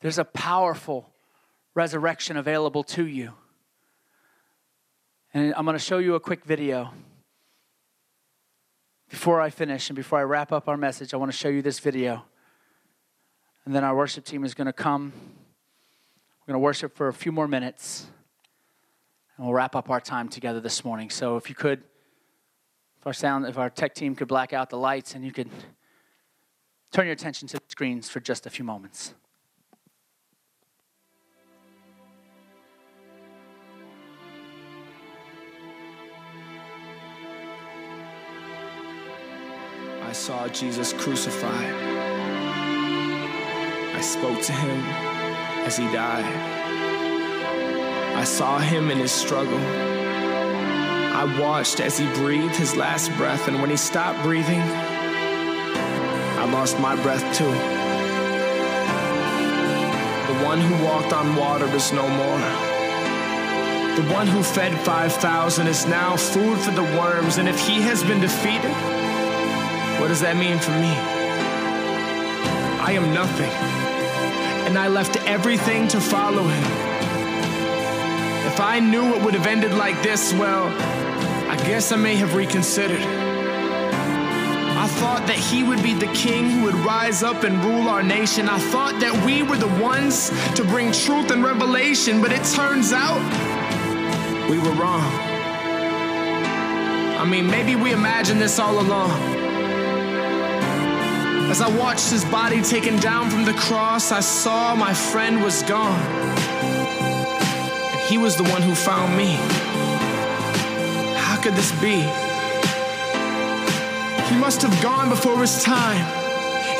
There's 0.00 0.18
a 0.18 0.24
powerful 0.24 1.10
resurrection 1.74 2.36
available 2.36 2.82
to 2.84 3.06
you. 3.06 3.32
And 5.32 5.54
I'm 5.54 5.64
going 5.64 5.76
to 5.76 5.78
show 5.78 5.98
you 5.98 6.14
a 6.14 6.20
quick 6.20 6.44
video. 6.44 6.92
Before 9.08 9.40
I 9.40 9.50
finish 9.50 9.90
and 9.90 9.96
before 9.96 10.18
I 10.18 10.22
wrap 10.22 10.50
up 10.50 10.68
our 10.68 10.76
message, 10.76 11.12
I 11.12 11.18
want 11.18 11.30
to 11.30 11.36
show 11.36 11.48
you 11.48 11.62
this 11.62 11.78
video. 11.78 12.24
And 13.64 13.74
then 13.74 13.84
our 13.84 13.94
worship 13.94 14.24
team 14.24 14.44
is 14.44 14.54
going 14.54 14.66
to 14.66 14.72
come. 14.72 15.12
We're 16.40 16.52
going 16.52 16.60
to 16.60 16.64
worship 16.64 16.96
for 16.96 17.08
a 17.08 17.12
few 17.12 17.32
more 17.32 17.46
minutes. 17.46 18.06
And 19.36 19.46
we'll 19.46 19.54
wrap 19.54 19.76
up 19.76 19.90
our 19.90 20.00
time 20.00 20.28
together 20.28 20.60
this 20.60 20.84
morning. 20.84 21.10
So 21.10 21.36
if 21.36 21.48
you 21.48 21.54
could, 21.54 21.82
if 22.98 23.06
our 23.06 23.12
sound, 23.12 23.46
if 23.46 23.58
our 23.58 23.68
tech 23.68 23.94
team 23.94 24.14
could 24.14 24.28
black 24.28 24.52
out 24.52 24.70
the 24.70 24.78
lights 24.78 25.14
and 25.14 25.24
you 25.24 25.32
could 25.32 25.50
turn 26.90 27.06
your 27.06 27.12
attention 27.12 27.46
to 27.48 27.56
the 27.56 27.62
screens 27.68 28.08
for 28.08 28.20
just 28.20 28.46
a 28.46 28.50
few 28.50 28.64
moments. 28.64 29.14
I 40.02 40.12
saw 40.12 40.48
Jesus 40.48 40.92
crucified. 40.92 41.74
I 43.94 44.00
spoke 44.00 44.42
to 44.42 44.52
him 44.52 44.80
as 45.64 45.76
he 45.76 45.84
died. 45.92 46.24
I 48.16 48.24
saw 48.24 48.58
him 48.58 48.90
in 48.90 48.98
his 48.98 49.12
struggle. 49.12 49.56
I 49.56 51.38
watched 51.40 51.78
as 51.80 51.96
he 51.98 52.06
breathed 52.14 52.56
his 52.56 52.74
last 52.74 53.14
breath, 53.16 53.46
and 53.46 53.60
when 53.60 53.70
he 53.70 53.76
stopped 53.76 54.22
breathing, 54.22 54.60
I 56.40 56.46
lost 56.46 56.78
my 56.78 56.96
breath 56.96 57.22
too. 57.36 57.52
The 60.32 60.38
one 60.42 60.58
who 60.58 60.82
walked 60.82 61.12
on 61.12 61.36
water 61.36 61.66
is 61.66 61.92
no 61.92 62.08
more. 62.08 62.40
The 63.94 64.14
one 64.14 64.26
who 64.26 64.42
fed 64.42 64.72
5,000 64.80 65.66
is 65.66 65.84
now 65.84 66.16
food 66.16 66.58
for 66.58 66.70
the 66.70 66.82
worms, 66.82 67.36
and 67.36 67.46
if 67.46 67.60
he 67.60 67.82
has 67.82 68.02
been 68.02 68.22
defeated, 68.22 68.72
what 70.00 70.08
does 70.08 70.22
that 70.22 70.38
mean 70.38 70.58
for 70.58 70.70
me? 70.70 70.94
I 72.88 72.92
am 72.92 73.12
nothing, 73.12 73.52
and 74.66 74.78
I 74.78 74.88
left 74.88 75.16
everything 75.26 75.88
to 75.88 76.00
follow 76.00 76.44
him. 76.44 76.64
If 78.46 78.60
I 78.60 78.80
knew 78.80 79.14
it 79.14 79.22
would 79.22 79.34
have 79.34 79.46
ended 79.46 79.74
like 79.74 80.02
this, 80.02 80.32
well, 80.32 80.68
I 81.50 81.56
guess 81.66 81.92
I 81.92 81.96
may 81.96 82.16
have 82.16 82.34
reconsidered. 82.34 83.29
I 84.90 84.92
thought 84.94 85.26
that 85.28 85.36
he 85.36 85.62
would 85.62 85.82
be 85.84 85.94
the 85.94 86.12
king 86.14 86.50
who 86.50 86.64
would 86.64 86.74
rise 86.74 87.22
up 87.22 87.44
and 87.44 87.64
rule 87.64 87.88
our 87.88 88.02
nation. 88.02 88.48
I 88.48 88.58
thought 88.58 88.98
that 88.98 89.24
we 89.24 89.44
were 89.44 89.56
the 89.56 89.68
ones 89.80 90.30
to 90.56 90.64
bring 90.64 90.90
truth 90.90 91.30
and 91.30 91.44
revelation, 91.44 92.20
but 92.20 92.32
it 92.32 92.42
turns 92.44 92.92
out 92.92 93.20
we 94.50 94.58
were 94.58 94.72
wrong. 94.72 95.08
I 97.16 97.24
mean, 97.24 97.46
maybe 97.46 97.76
we 97.76 97.92
imagined 97.92 98.40
this 98.40 98.58
all 98.58 98.80
along. 98.80 99.12
As 101.50 101.60
I 101.60 101.68
watched 101.78 102.10
his 102.10 102.24
body 102.24 102.60
taken 102.60 102.96
down 102.98 103.30
from 103.30 103.44
the 103.44 103.54
cross, 103.54 104.10
I 104.10 104.20
saw 104.20 104.74
my 104.74 104.92
friend 104.92 105.40
was 105.40 105.62
gone. 105.62 106.00
And 107.92 108.00
he 108.08 108.18
was 108.18 108.34
the 108.36 108.44
one 108.44 108.62
who 108.62 108.74
found 108.74 109.16
me. 109.16 109.36
How 111.16 111.40
could 111.40 111.54
this 111.54 111.70
be? 111.80 112.29
He 114.30 114.36
must 114.36 114.62
have 114.62 114.82
gone 114.82 115.08
before 115.08 115.38
his 115.40 115.62
time. 115.62 116.06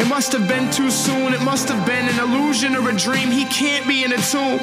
It 0.00 0.08
must 0.08 0.32
have 0.32 0.46
been 0.48 0.70
too 0.70 0.90
soon. 0.90 1.34
It 1.34 1.42
must 1.42 1.68
have 1.68 1.84
been 1.84 2.08
an 2.08 2.18
illusion 2.20 2.76
or 2.76 2.88
a 2.88 2.96
dream. 2.96 3.30
He 3.30 3.44
can't 3.44 3.86
be 3.86 4.04
in 4.04 4.12
a 4.12 4.18
tomb. 4.18 4.60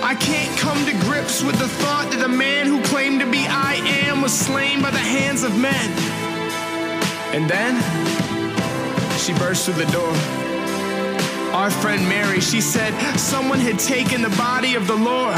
I 0.00 0.14
can't 0.18 0.56
come 0.58 0.78
to 0.86 0.92
grips 1.04 1.42
with 1.42 1.58
the 1.58 1.68
thought 1.68 2.10
that 2.12 2.20
the 2.20 2.28
man 2.28 2.66
who 2.66 2.80
claimed 2.84 3.20
to 3.20 3.30
be 3.30 3.46
I 3.46 3.74
am 4.06 4.22
was 4.22 4.32
slain 4.32 4.80
by 4.80 4.90
the 4.90 4.98
hands 4.98 5.42
of 5.42 5.58
men. 5.58 5.90
And 7.34 7.50
then 7.50 7.74
she 9.18 9.34
burst 9.34 9.66
through 9.66 9.84
the 9.84 9.90
door. 9.90 10.14
Our 11.52 11.70
friend 11.70 12.08
Mary, 12.08 12.40
she 12.40 12.60
said 12.60 12.94
someone 13.18 13.58
had 13.58 13.78
taken 13.78 14.22
the 14.22 14.34
body 14.36 14.76
of 14.76 14.86
the 14.86 14.94
Lord. 14.94 15.36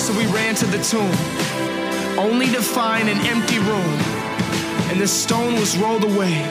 So 0.00 0.16
we 0.16 0.24
ran 0.32 0.54
to 0.56 0.66
the 0.66 0.82
tomb, 0.82 1.12
only 2.18 2.46
to 2.46 2.62
find 2.62 3.08
an 3.08 3.18
empty 3.26 3.58
room, 3.58 4.17
and 4.98 5.04
the 5.04 5.06
stone 5.06 5.54
was 5.54 5.78
rolled 5.78 6.02
away. 6.02 6.42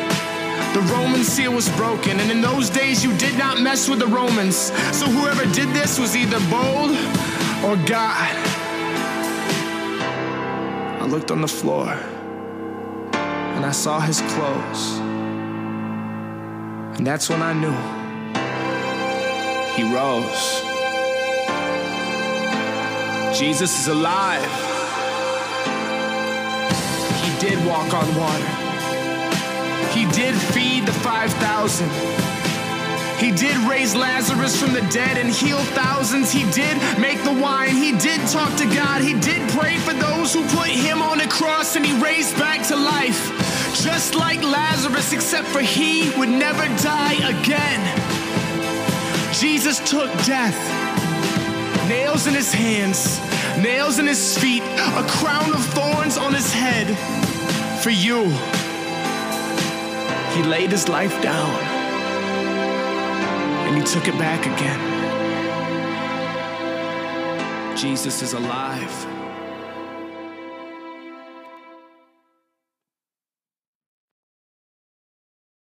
The 0.74 0.80
Roman 0.94 1.22
seal 1.26 1.52
was 1.52 1.68
broken, 1.76 2.18
and 2.18 2.32
in 2.32 2.40
those 2.40 2.70
days 2.70 3.04
you 3.04 3.12
did 3.18 3.38
not 3.38 3.60
mess 3.60 3.90
with 3.90 4.00
the 4.00 4.08
Romans. 4.08 4.72
So 4.96 5.06
whoever 5.06 5.44
did 5.54 5.68
this 5.76 6.00
was 6.00 6.16
either 6.16 6.40
bold 6.50 6.92
or 7.66 7.76
God. 7.86 8.32
I 11.02 11.06
looked 11.10 11.30
on 11.30 11.42
the 11.42 11.48
floor, 11.50 11.90
and 13.12 13.66
I 13.66 13.72
saw 13.72 14.00
his 14.00 14.22
clothes. 14.22 15.00
And 16.96 17.06
that's 17.06 17.28
when 17.28 17.42
I 17.42 17.52
knew 17.52 17.76
he 19.76 19.84
rose. 19.94 20.64
Jesus 23.38 23.78
is 23.82 23.88
alive. 23.90 24.77
Did 27.40 27.64
walk 27.68 27.94
on 27.94 28.16
water. 28.16 28.68
He 29.94 30.06
did 30.12 30.34
feed 30.36 30.88
the 30.88 30.92
5,000. 30.92 31.88
He 33.20 33.32
did 33.32 33.56
raise 33.70 33.96
Lazarus 33.96 34.60
from 34.60 34.74
the 34.74 34.82
dead 34.90 35.18
and 35.18 35.30
heal 35.30 35.58
thousands. 35.58 36.32
He 36.32 36.50
did 36.52 36.78
make 37.00 37.24
the 37.24 37.34
wine. 37.34 37.76
He 37.76 37.92
did 37.92 38.22
talk 38.28 38.56
to 38.58 38.66
God. 38.74 39.02
He 39.02 39.14
did 39.20 39.48
pray 39.52 39.78
for 39.78 39.94
those 39.94 40.34
who 40.34 40.42
put 40.50 40.68
him 40.68 41.02
on 41.02 41.20
the 41.20 41.28
cross 41.28 41.76
and 41.76 41.86
he 41.86 41.94
raised 42.02 42.36
back 42.38 42.66
to 42.68 42.76
life. 42.76 43.30
Just 43.84 44.16
like 44.16 44.42
Lazarus, 44.42 45.14
except 45.14 45.48
for 45.48 45.62
he 45.62 46.10
would 46.18 46.30
never 46.30 46.66
die 46.82 47.18
again. 47.38 47.82
Jesus 49.34 49.78
took 49.90 50.12
death, 50.26 50.58
nails 51.88 52.26
in 52.26 52.34
his 52.34 52.52
hands, 52.52 53.20
nails 53.62 54.00
in 54.00 54.08
his 54.08 54.38
feet, 54.40 54.64
a 54.64 55.06
crown 55.08 55.54
of 55.54 55.64
thorns 55.68 56.18
on 56.18 56.34
his 56.34 56.52
head 56.52 57.17
for 57.78 57.90
you. 57.90 58.24
He 60.36 60.44
laid 60.44 60.72
his 60.72 60.88
life 60.90 61.22
down 61.22 61.50
and 63.68 63.78
he 63.78 63.84
took 63.84 64.08
it 64.08 64.18
back 64.18 64.46
again. 64.46 64.98
Jesus 67.78 68.22
is 68.22 68.34
alive. 68.34 69.17